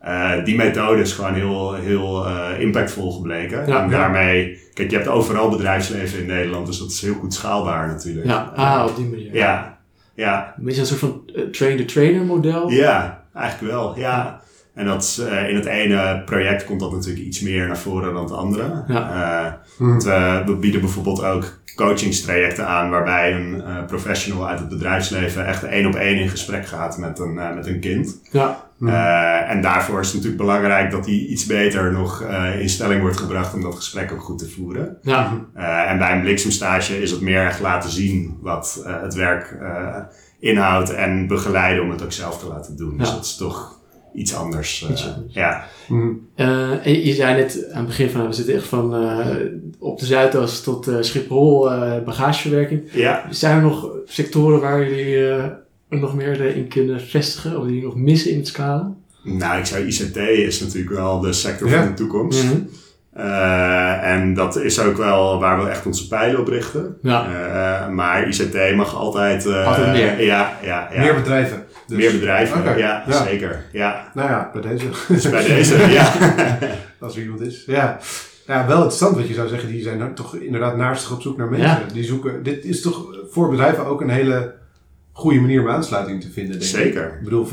Uh, 0.04 0.44
die 0.44 0.56
methode 0.56 1.00
is 1.00 1.12
gewoon 1.12 1.34
heel, 1.34 1.74
heel 1.74 2.26
impactvol 2.58 3.12
gebleken. 3.12 3.66
en 3.66 3.90
daarmee, 3.90 4.58
kijk, 4.74 4.90
je 4.90 4.96
hebt 4.96 5.08
overal 5.08 5.50
bedrijfsleven 5.50 6.18
in 6.18 6.26
Nederland, 6.26 6.66
dus 6.66 6.78
dat 6.78 6.90
is 6.90 7.00
heel 7.00 7.14
goed 7.14 7.34
schaalbaar 7.34 7.86
natuurlijk. 7.86 8.26
Ja, 8.26 8.52
ah, 8.54 8.86
op 8.88 8.96
die 8.96 9.06
manier. 9.06 9.34
Ja. 9.34 9.79
Ja. 10.20 10.54
Is 10.64 10.76
dat 10.76 10.90
een 10.90 10.98
soort 10.98 11.00
van 11.00 11.22
uh, 11.34 11.44
train-the-trainer 11.44 12.24
model? 12.24 12.70
Ja, 12.70 13.24
eigenlijk 13.34 13.72
wel. 13.72 13.98
Ja. 13.98 14.40
En 14.74 14.86
dat, 14.86 15.18
uh, 15.20 15.48
in 15.48 15.54
het 15.54 15.66
ene 15.66 16.22
project 16.24 16.64
komt 16.64 16.80
dat 16.80 16.92
natuurlijk 16.92 17.26
iets 17.26 17.40
meer 17.40 17.66
naar 17.66 17.78
voren 17.78 18.14
dan 18.14 18.22
het 18.22 18.32
andere. 18.32 18.84
Ja. 18.88 19.56
Uh, 19.78 19.98
we, 20.02 20.42
we, 20.46 20.56
bieden 20.56 20.80
bijvoorbeeld 20.80 21.24
ook 21.24 21.58
coachingstrajecten 21.74 22.66
aan 22.66 22.90
waarbij 22.90 23.34
een 23.34 23.62
professional 23.86 24.48
uit 24.48 24.58
het 24.58 24.68
bedrijfsleven 24.68 25.46
echt 25.46 25.62
één 25.62 25.86
op 25.86 25.94
één 25.94 26.18
in 26.18 26.28
gesprek 26.28 26.66
gaat 26.66 26.98
met 26.98 27.18
een, 27.18 27.34
met 27.34 27.66
een 27.66 27.80
kind. 27.80 28.20
Ja. 28.30 28.69
Uh, 28.80 29.50
en 29.50 29.60
daarvoor 29.62 30.00
is 30.00 30.06
het 30.06 30.14
natuurlijk 30.14 30.42
belangrijk 30.42 30.90
dat 30.90 31.06
hij 31.06 31.14
iets 31.14 31.46
beter 31.46 31.92
nog 31.92 32.22
uh, 32.22 32.60
in 32.60 32.68
stelling 32.68 33.00
wordt 33.00 33.16
gebracht 33.16 33.54
om 33.54 33.62
dat 33.62 33.74
gesprek 33.74 34.12
ook 34.12 34.22
goed 34.22 34.38
te 34.38 34.48
voeren. 34.48 34.96
Ja. 35.02 35.46
Uh, 35.56 35.90
en 35.90 35.98
bij 35.98 36.12
een 36.12 36.20
bliksemstage 36.20 37.02
is 37.02 37.10
het 37.10 37.20
meer 37.20 37.46
echt 37.46 37.60
laten 37.60 37.90
zien 37.90 38.38
wat 38.40 38.82
het 38.86 39.14
werk 39.14 39.56
inhoudt 40.38 40.94
en 40.94 41.26
begeleiden 41.26 41.82
om 41.82 41.90
het 41.90 42.02
ook 42.02 42.12
zelf 42.12 42.38
te 42.38 42.46
laten 42.46 42.76
doen. 42.76 42.98
Dus 42.98 43.10
dat 43.10 43.24
is 43.24 43.36
toch 43.36 43.78
iets 44.14 44.34
anders. 44.34 44.88
Iets 44.90 45.08
anders. 45.14 45.34
Ja. 45.34 45.64
Mm. 45.88 46.28
je 46.84 47.12
zei 47.14 47.36
net 47.36 47.68
aan 47.72 47.78
het 47.78 47.86
begin 47.86 48.10
van, 48.10 48.26
we 48.26 48.32
zitten 48.32 48.54
echt 48.54 48.66
van 48.66 48.94
op 49.78 49.98
de 49.98 50.06
Zuidas 50.06 50.62
tot 50.62 50.90
Schiphol, 51.00 51.64
bagageverwerking. 52.04 52.82
Ja. 52.92 53.26
Zijn 53.30 53.56
er 53.56 53.62
nog 53.62 53.90
sectoren 54.04 54.60
waar 54.60 54.88
jullie 54.88 55.28
nog 55.90 56.14
meer 56.14 56.40
in 56.40 56.68
kunnen 56.68 57.00
vestigen? 57.00 57.58
Of 57.58 57.66
die 57.66 57.82
nog 57.82 57.96
missen 57.96 58.30
in 58.30 58.36
het 58.36 58.46
scala? 58.46 58.94
Nou, 59.22 59.58
ik 59.58 59.66
zou 59.66 59.86
ICT 59.86 60.16
is 60.16 60.60
natuurlijk 60.60 60.94
wel 60.94 61.20
de 61.20 61.32
sector 61.32 61.68
van 61.68 61.86
de 61.86 61.94
toekomst. 61.94 62.44
Mm 62.44 62.68
en 64.02 64.34
dat 64.34 64.56
is 64.56 64.80
ook 64.80 64.96
wel 64.96 65.40
waar 65.40 65.62
we 65.62 65.68
echt 65.68 65.86
onze 65.86 66.08
pijlen 66.08 66.40
op 66.40 66.48
richten. 66.48 66.96
Ja. 67.02 67.26
Uh, 67.28 67.94
maar 67.94 68.28
ICT 68.28 68.74
mag 68.76 68.96
altijd... 68.96 69.46
Uh, 69.46 69.66
altijd 69.66 69.92
meer. 69.92 70.24
Ja, 70.24 70.52
ja, 70.62 70.88
ja. 70.92 71.00
Meer 71.00 71.14
bedrijven. 71.14 71.64
Dus. 71.86 71.98
Meer 71.98 72.12
bedrijven, 72.12 72.78
ja, 72.78 73.04
ja, 73.06 73.24
zeker. 73.24 73.64
Ja. 73.72 74.10
Nou 74.14 74.30
ja, 74.30 74.50
bij 74.52 74.62
deze. 74.62 74.86
Dus 75.08 75.30
bij 75.30 75.44
deze, 75.54 75.90
ja. 75.90 76.12
Als 77.00 77.16
er 77.16 77.22
iemand 77.22 77.40
is. 77.40 77.64
Ja. 77.66 77.98
Ja, 78.46 78.66
wel 78.66 78.76
interessant 78.76 79.16
wat 79.16 79.28
je 79.28 79.34
zou 79.34 79.48
zeggen. 79.48 79.68
Die 79.68 79.82
zijn 79.82 80.14
toch 80.14 80.36
inderdaad 80.36 80.76
naastig 80.76 81.12
op 81.12 81.22
zoek 81.22 81.36
naar 81.36 81.48
mensen. 81.48 81.88
Die 81.92 82.04
zoeken... 82.04 82.42
Dit 82.42 82.64
is 82.64 82.80
toch 82.80 83.04
voor 83.30 83.50
bedrijven 83.50 83.86
ook 83.86 84.00
een 84.00 84.10
hele 84.10 84.54
goede 85.12 85.40
manier 85.40 85.60
om 85.60 85.68
aansluiting 85.68 86.20
te 86.20 86.30
vinden. 86.30 86.58
Denk 86.58 86.70
Zeker. 86.70 87.06
Ik, 87.06 87.14
ik 87.14 87.24
bedoel, 87.24 87.46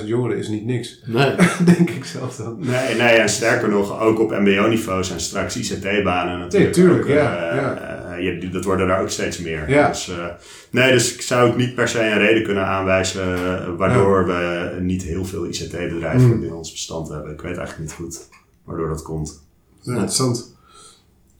15.000 0.00 0.06
jongeren 0.06 0.38
is 0.38 0.48
niet 0.48 0.64
niks. 0.64 1.02
Nee. 1.04 1.34
denk 1.76 1.90
ik 1.90 2.04
zelf 2.04 2.36
dan. 2.36 2.56
Nee, 2.58 2.96
nee, 2.96 3.16
en 3.16 3.28
sterker 3.28 3.68
nog, 3.68 4.00
ook 4.00 4.20
op 4.20 4.30
MBO-niveau 4.30 5.04
zijn 5.04 5.20
straks 5.20 5.56
ICT-banen 5.56 6.38
natuurlijk. 6.38 6.76
Nee, 6.76 6.86
tuurlijk, 6.86 7.08
ja. 7.08 7.50
Uh, 7.50 7.56
ja. 7.56 8.16
Uh, 8.16 8.24
je, 8.24 8.48
dat 8.48 8.64
worden 8.64 8.86
daar 8.86 9.00
ook 9.00 9.10
steeds 9.10 9.38
meer. 9.38 9.70
Ja. 9.70 9.88
Dus, 9.88 10.08
uh, 10.08 10.26
nee, 10.70 10.92
dus 10.92 11.14
ik 11.14 11.20
zou 11.20 11.50
ook 11.50 11.56
niet 11.56 11.74
per 11.74 11.88
se 11.88 12.00
een 12.00 12.18
reden 12.18 12.42
kunnen 12.42 12.66
aanwijzen 12.66 13.76
waardoor 13.76 14.26
we 14.26 14.70
niet 14.80 15.02
heel 15.02 15.24
veel 15.24 15.46
ICT-bedrijven 15.46 16.36
mm. 16.36 16.44
in 16.44 16.52
ons 16.52 16.70
bestand 16.70 17.08
hebben. 17.08 17.32
Ik 17.32 17.40
weet 17.40 17.56
eigenlijk 17.56 17.78
niet 17.78 17.92
goed 17.92 18.28
waardoor 18.64 18.88
dat 18.88 19.02
komt. 19.02 19.42
Ja, 19.80 19.92
interessant. 19.92 20.56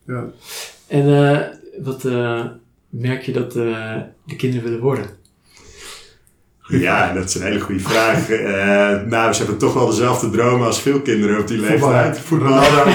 Ja. 0.06 0.24
En 0.86 1.60
wat 1.82 2.04
merk 2.88 3.22
je 3.22 3.32
dat 3.32 3.52
de 3.52 4.36
kinderen 4.36 4.64
willen 4.64 4.80
worden? 4.80 5.20
Ja, 6.80 7.12
dat 7.12 7.24
is 7.24 7.34
een 7.34 7.42
hele 7.42 7.60
goede 7.60 7.80
vraag. 7.80 8.30
Uh, 8.30 9.10
nou, 9.10 9.32
ze 9.32 9.38
hebben 9.38 9.58
toch 9.58 9.74
wel 9.74 9.86
dezelfde 9.86 10.30
dromen 10.30 10.66
als 10.66 10.80
veel 10.80 11.00
kinderen 11.00 11.38
op 11.38 11.48
die 11.48 11.58
leeftijd. 11.58 12.18
Voetballer, 12.20 12.86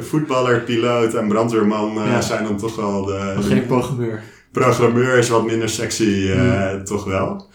voetballer 0.00 0.60
piloot 0.60 1.14
en 1.14 1.28
brandweerman 1.28 1.98
uh, 1.98 2.20
zijn 2.20 2.44
dan 2.44 2.56
toch 2.56 2.76
wel 2.76 3.04
de... 3.04 3.34
geen 3.40 3.66
programmeur. 3.66 4.22
Programmeur 4.52 5.18
is 5.18 5.28
wat 5.28 5.46
minder 5.46 5.68
sexy, 5.68 6.32
uh, 6.36 6.70
toch 6.74 7.04
wel. 7.04 7.50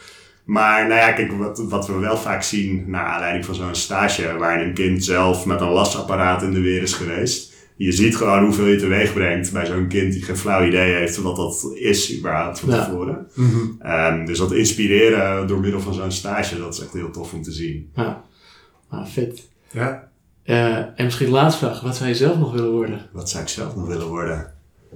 Maar 0.45 0.87
nou 0.87 0.99
ja, 0.99 1.11
kijk, 1.11 1.31
wat, 1.31 1.63
wat 1.69 1.87
we 1.87 1.99
wel 1.99 2.17
vaak 2.17 2.43
zien, 2.43 2.83
naar 2.87 3.05
aanleiding 3.05 3.45
van 3.45 3.55
zo'n 3.55 3.75
stage, 3.75 4.37
waarin 4.37 4.67
een 4.67 4.73
kind 4.73 5.03
zelf 5.03 5.45
met 5.45 5.61
een 5.61 5.71
lasapparaat 5.71 6.43
in 6.43 6.51
de 6.51 6.61
weer 6.61 6.81
is 6.81 6.93
geweest, 6.93 7.50
je 7.83 7.91
ziet 7.91 8.15
gewoon 8.15 8.43
hoeveel 8.43 8.65
je 8.65 8.75
teweeg 8.75 9.13
brengt 9.13 9.51
bij 9.51 9.65
zo'n 9.65 9.87
kind 9.87 10.13
die 10.13 10.23
geen 10.23 10.37
flauw 10.37 10.65
idee 10.65 10.93
heeft 10.93 11.17
wat 11.17 11.35
dat 11.35 11.71
is 11.73 12.17
überhaupt 12.17 12.59
van 12.59 12.69
tevoren. 12.69 13.27
Mhm. 13.33 13.57
Ehm, 13.79 14.25
dus 14.25 14.37
dat 14.37 14.51
inspireren 14.51 15.47
door 15.47 15.59
middel 15.59 15.79
van 15.79 15.93
zo'n 15.93 16.11
stage, 16.11 16.57
dat 16.57 16.73
is 16.73 16.79
echt 16.79 16.93
heel 16.93 17.11
tof 17.11 17.33
om 17.33 17.41
te 17.41 17.51
zien. 17.51 17.91
Ja, 17.95 18.23
ah, 18.89 19.05
vet. 19.05 19.47
Ja. 19.71 20.09
Uh, 20.45 20.75
en 20.75 21.03
misschien 21.03 21.25
de 21.25 21.31
laatste 21.31 21.65
vraag, 21.65 21.81
wat 21.81 21.95
zou 21.95 22.09
je 22.09 22.15
zelf 22.15 22.37
nog 22.37 22.51
willen 22.51 22.71
worden? 22.71 23.09
Wat 23.11 23.29
zou 23.29 23.43
ik 23.43 23.49
zelf 23.49 23.75
nog 23.75 23.87
willen 23.87 24.07
worden? 24.07 24.53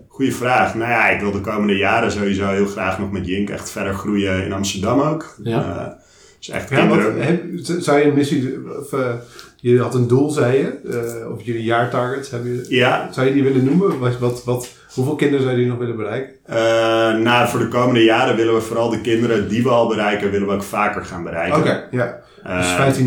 Goeie 0.08 0.36
vraag. 0.36 0.76
Nou 0.76 0.90
ja, 0.90 1.10
ik 1.10 1.20
wil 1.20 1.32
de 1.32 1.42
komende 1.42 1.78
jaren 1.78 2.12
sowieso 2.12 2.48
heel 2.48 2.66
graag 2.66 3.00
nog 3.00 3.12
met 3.12 3.26
Jink 3.26 3.50
echt 3.50 3.70
verder 3.70 3.94
groeien 3.94 4.46
in 4.46 4.54
Amsterdam 4.54 5.00
ook. 5.00 5.36
Ja. 5.44 5.60
Uh, 5.60 6.05
dus 6.46 6.56
echt 6.56 6.70
ja, 6.70 6.88
Wat, 6.88 7.84
zou 7.84 8.00
je 8.00 8.06
een 8.06 8.14
missie, 8.14 8.58
of, 8.80 8.92
uh, 8.92 9.14
je 9.56 9.80
had 9.80 9.96
een 9.96 10.08
doel, 10.08 10.30
zei 10.30 10.58
je, 10.58 10.80
uh, 11.24 11.32
of 11.32 11.42
jullie 11.42 11.64
jaartargets, 11.64 12.30
heb 12.30 12.44
je, 12.44 12.66
ja. 12.70 13.12
zou 13.12 13.28
je 13.28 13.34
die 13.34 13.44
willen 13.44 13.64
noemen? 13.64 14.00
Wat, 14.00 14.20
wat, 14.20 14.44
wat, 14.44 14.70
hoeveel 14.94 15.16
kinderen 15.16 15.46
zou 15.46 15.60
je 15.60 15.68
nog 15.68 15.78
willen 15.78 15.96
bereiken? 15.96 16.34
nou, 17.24 17.48
voor 17.48 17.60
de 17.60 17.68
komende 17.68 18.04
jaren 18.04 18.36
willen 18.36 18.54
we 18.54 18.62
vooral 18.62 18.90
de 18.90 19.02
kinderen 19.02 19.50
die 19.50 19.64
we 19.64 19.70
al 19.70 19.88
bereiken, 19.88 20.32
willen 20.32 20.48
we 20.48 20.54
ook 20.54 20.64
vaker 20.64 21.06
gaan 21.06 21.24
bereiken. 21.24 21.60
Oké, 21.60 21.88
ja. 21.92 22.24
Dus 22.44 22.98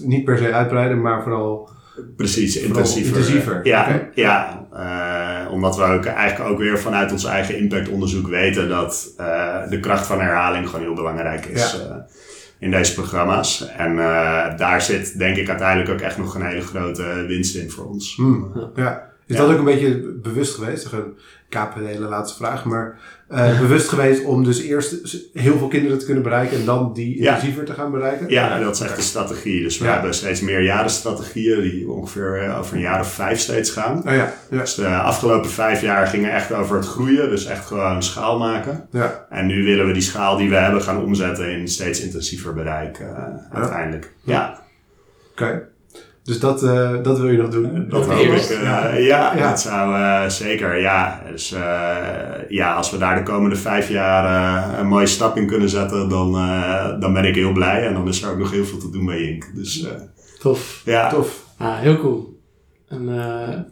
15.000 0.00 0.04
niet 0.04 0.24
per 0.24 0.38
se 0.38 0.52
uitbreiden, 0.52 1.00
maar 1.00 1.22
vooral 1.22 1.72
Precies, 2.16 2.56
intensiever. 2.56 3.16
intensiever. 3.16 3.60
Ja, 3.62 4.08
ja 4.14 4.66
uh, 4.72 5.52
omdat 5.52 5.76
we 5.76 5.82
ook 5.82 6.04
eigenlijk 6.04 6.50
ook 6.50 6.58
weer 6.58 6.78
vanuit 6.78 7.12
ons 7.12 7.24
eigen 7.24 7.58
impactonderzoek 7.58 8.28
weten 8.28 8.68
dat 8.68 9.14
uh, 9.20 9.68
de 9.68 9.80
kracht 9.80 10.06
van 10.06 10.20
herhaling 10.20 10.68
gewoon 10.68 10.84
heel 10.84 10.94
belangrijk 10.94 11.46
is 11.46 11.74
uh, 11.74 11.96
in 12.64 12.70
deze 12.70 12.94
programma's. 12.94 13.68
En 13.76 13.96
daar 14.56 14.82
zit 14.82 15.18
denk 15.18 15.36
ik 15.36 15.48
uiteindelijk 15.48 15.90
ook 15.90 16.00
echt 16.00 16.18
nog 16.18 16.34
een 16.34 16.46
hele 16.46 16.60
grote 16.60 17.24
winst 17.26 17.56
in 17.56 17.70
voor 17.70 17.84
ons. 17.84 18.14
Hmm, 18.16 18.70
ja. 18.74 19.12
Is 19.26 19.36
dat 19.36 19.50
ook 19.50 19.58
een 19.58 19.64
beetje 19.64 20.18
bewust 20.22 20.54
geweest? 20.54 20.90
Hele 21.62 22.08
laatste 22.08 22.36
vraag, 22.36 22.64
maar 22.64 22.98
uh, 23.30 23.60
bewust 23.64 23.88
geweest 23.88 24.24
om 24.24 24.44
dus 24.44 24.62
eerst 24.62 24.96
heel 25.32 25.58
veel 25.58 25.68
kinderen 25.68 25.98
te 25.98 26.04
kunnen 26.04 26.22
bereiken 26.22 26.58
en 26.58 26.64
dan 26.64 26.92
die 26.92 27.16
intensiever 27.16 27.64
te 27.64 27.72
gaan 27.72 27.90
bereiken? 27.90 28.28
Ja, 28.28 28.58
dat 28.58 28.74
is 28.74 28.80
echt 28.80 28.96
de 28.96 29.02
strategie. 29.02 29.62
Dus 29.62 29.78
we 29.78 29.86
hebben 29.86 30.14
steeds 30.14 30.40
meer 30.40 30.88
strategieën 30.88 31.62
die 31.62 31.90
ongeveer 31.90 32.42
eh, 32.42 32.58
over 32.58 32.74
een 32.74 32.80
jaar 32.80 33.00
of 33.00 33.12
vijf 33.12 33.38
steeds 33.38 33.70
gaan. 33.70 34.02
Oh 34.06 34.14
ja. 34.14 34.32
Dus 34.50 34.74
de 34.74 34.88
afgelopen 34.88 35.50
vijf 35.50 35.80
jaar 35.80 36.06
gingen 36.06 36.32
echt 36.32 36.52
over 36.52 36.76
het 36.76 36.86
groeien, 36.86 37.30
dus 37.30 37.46
echt 37.46 37.66
gewoon 37.66 38.02
schaal 38.02 38.38
maken. 38.38 38.86
Ja. 38.90 39.26
En 39.30 39.46
nu 39.46 39.64
willen 39.64 39.86
we 39.86 39.92
die 39.92 40.02
schaal 40.02 40.36
die 40.36 40.48
we 40.48 40.56
hebben 40.56 40.82
gaan 40.82 41.02
omzetten 41.02 41.50
in 41.50 41.68
steeds 41.68 42.00
intensiever 42.00 42.54
bereik 42.54 42.98
uh, 42.98 43.08
uiteindelijk. 43.52 44.12
Ja. 44.22 44.62
Oké. 45.32 45.72
Dus 46.24 46.40
dat, 46.40 46.62
uh, 46.62 47.02
dat 47.02 47.18
wil 47.18 47.30
je 47.30 47.38
nog 47.38 47.50
doen? 47.50 47.86
Dat 47.88 48.06
wil 48.06 48.18
ik. 48.18 48.50
Uh, 48.50 48.62
ja. 48.62 48.94
ja, 48.94 49.36
ja, 49.36 49.48
dat 49.48 49.60
zou 49.60 49.94
uh, 49.94 50.28
zeker. 50.28 50.80
Ja, 50.80 51.22
dus 51.30 51.54
ja, 52.48 52.74
als 52.74 52.90
we 52.90 52.98
daar 52.98 53.16
de 53.16 53.22
komende 53.22 53.56
vijf 53.56 53.88
jaar 53.88 54.78
een 54.78 54.86
mooie 54.86 55.06
stap 55.06 55.36
in 55.36 55.46
kunnen 55.46 55.68
zetten, 55.68 56.08
dan, 56.08 56.32
dan 57.00 57.12
ben 57.12 57.24
ik 57.24 57.34
heel 57.34 57.52
blij. 57.52 57.86
En 57.86 57.94
dan 57.94 58.08
is 58.08 58.22
er 58.22 58.30
ook 58.30 58.38
nog 58.38 58.50
heel 58.50 58.64
veel 58.64 58.78
te 58.78 58.90
doen 58.90 59.06
bij 59.06 59.22
Ink. 59.22 59.50
Dus, 59.54 59.86
Tof. 60.38 60.82
Ja. 60.84 61.08
Tof. 61.08 61.44
Ah, 61.56 61.78
heel 61.78 61.98
cool. 61.98 62.40
En 62.88 63.04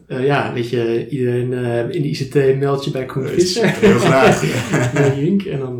ja, 0.06 0.52
weet 0.52 0.70
je, 0.70 1.08
iedereen 1.08 1.52
in 1.92 2.02
de 2.02 2.08
ICT 2.08 2.58
meldt 2.58 2.84
je 2.84 2.90
bij 2.90 3.04
Koen 3.04 3.26
Visser. 3.26 3.66
Heel 3.68 3.98
graag. 3.98 4.42
bij 4.94 5.22
Ink. 5.22 5.42
En 5.42 5.58
dan 5.58 5.76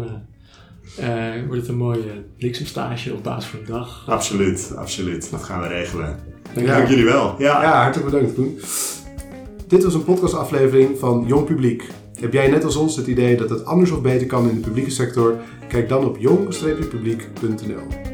wordt 1.46 1.60
het 1.60 1.68
een 1.68 1.76
mooie 1.76 2.24
bliksemstage 2.38 3.12
op 3.12 3.22
basis 3.22 3.50
van 3.50 3.58
een 3.58 3.66
dag. 3.66 4.04
Absoluut, 4.08 4.72
absoluut. 4.76 5.30
Dat 5.30 5.42
gaan 5.42 5.60
we 5.60 5.66
regelen. 5.66 6.31
Dank, 6.54 6.88
jullie 6.88 7.04
wel. 7.04 7.34
Ja. 7.38 7.62
ja, 7.62 7.82
hartelijk 7.82 8.10
bedankt 8.10 8.34
Koen. 8.34 8.58
Dit 9.66 9.84
was 9.84 9.94
een 9.94 10.04
podcastaflevering 10.04 10.98
van 10.98 11.24
Jong 11.26 11.46
Publiek. 11.46 11.86
Heb 12.20 12.32
jij 12.32 12.48
net 12.48 12.64
als 12.64 12.76
ons 12.76 12.96
het 12.96 13.06
idee 13.06 13.36
dat 13.36 13.50
het 13.50 13.64
anders 13.64 13.90
of 13.90 14.02
beter 14.02 14.26
kan 14.26 14.48
in 14.48 14.54
de 14.54 14.60
publieke 14.60 14.90
sector? 14.90 15.36
Kijk 15.68 15.88
dan 15.88 16.04
op 16.04 16.16
jong-publiek.nl. 16.18 18.11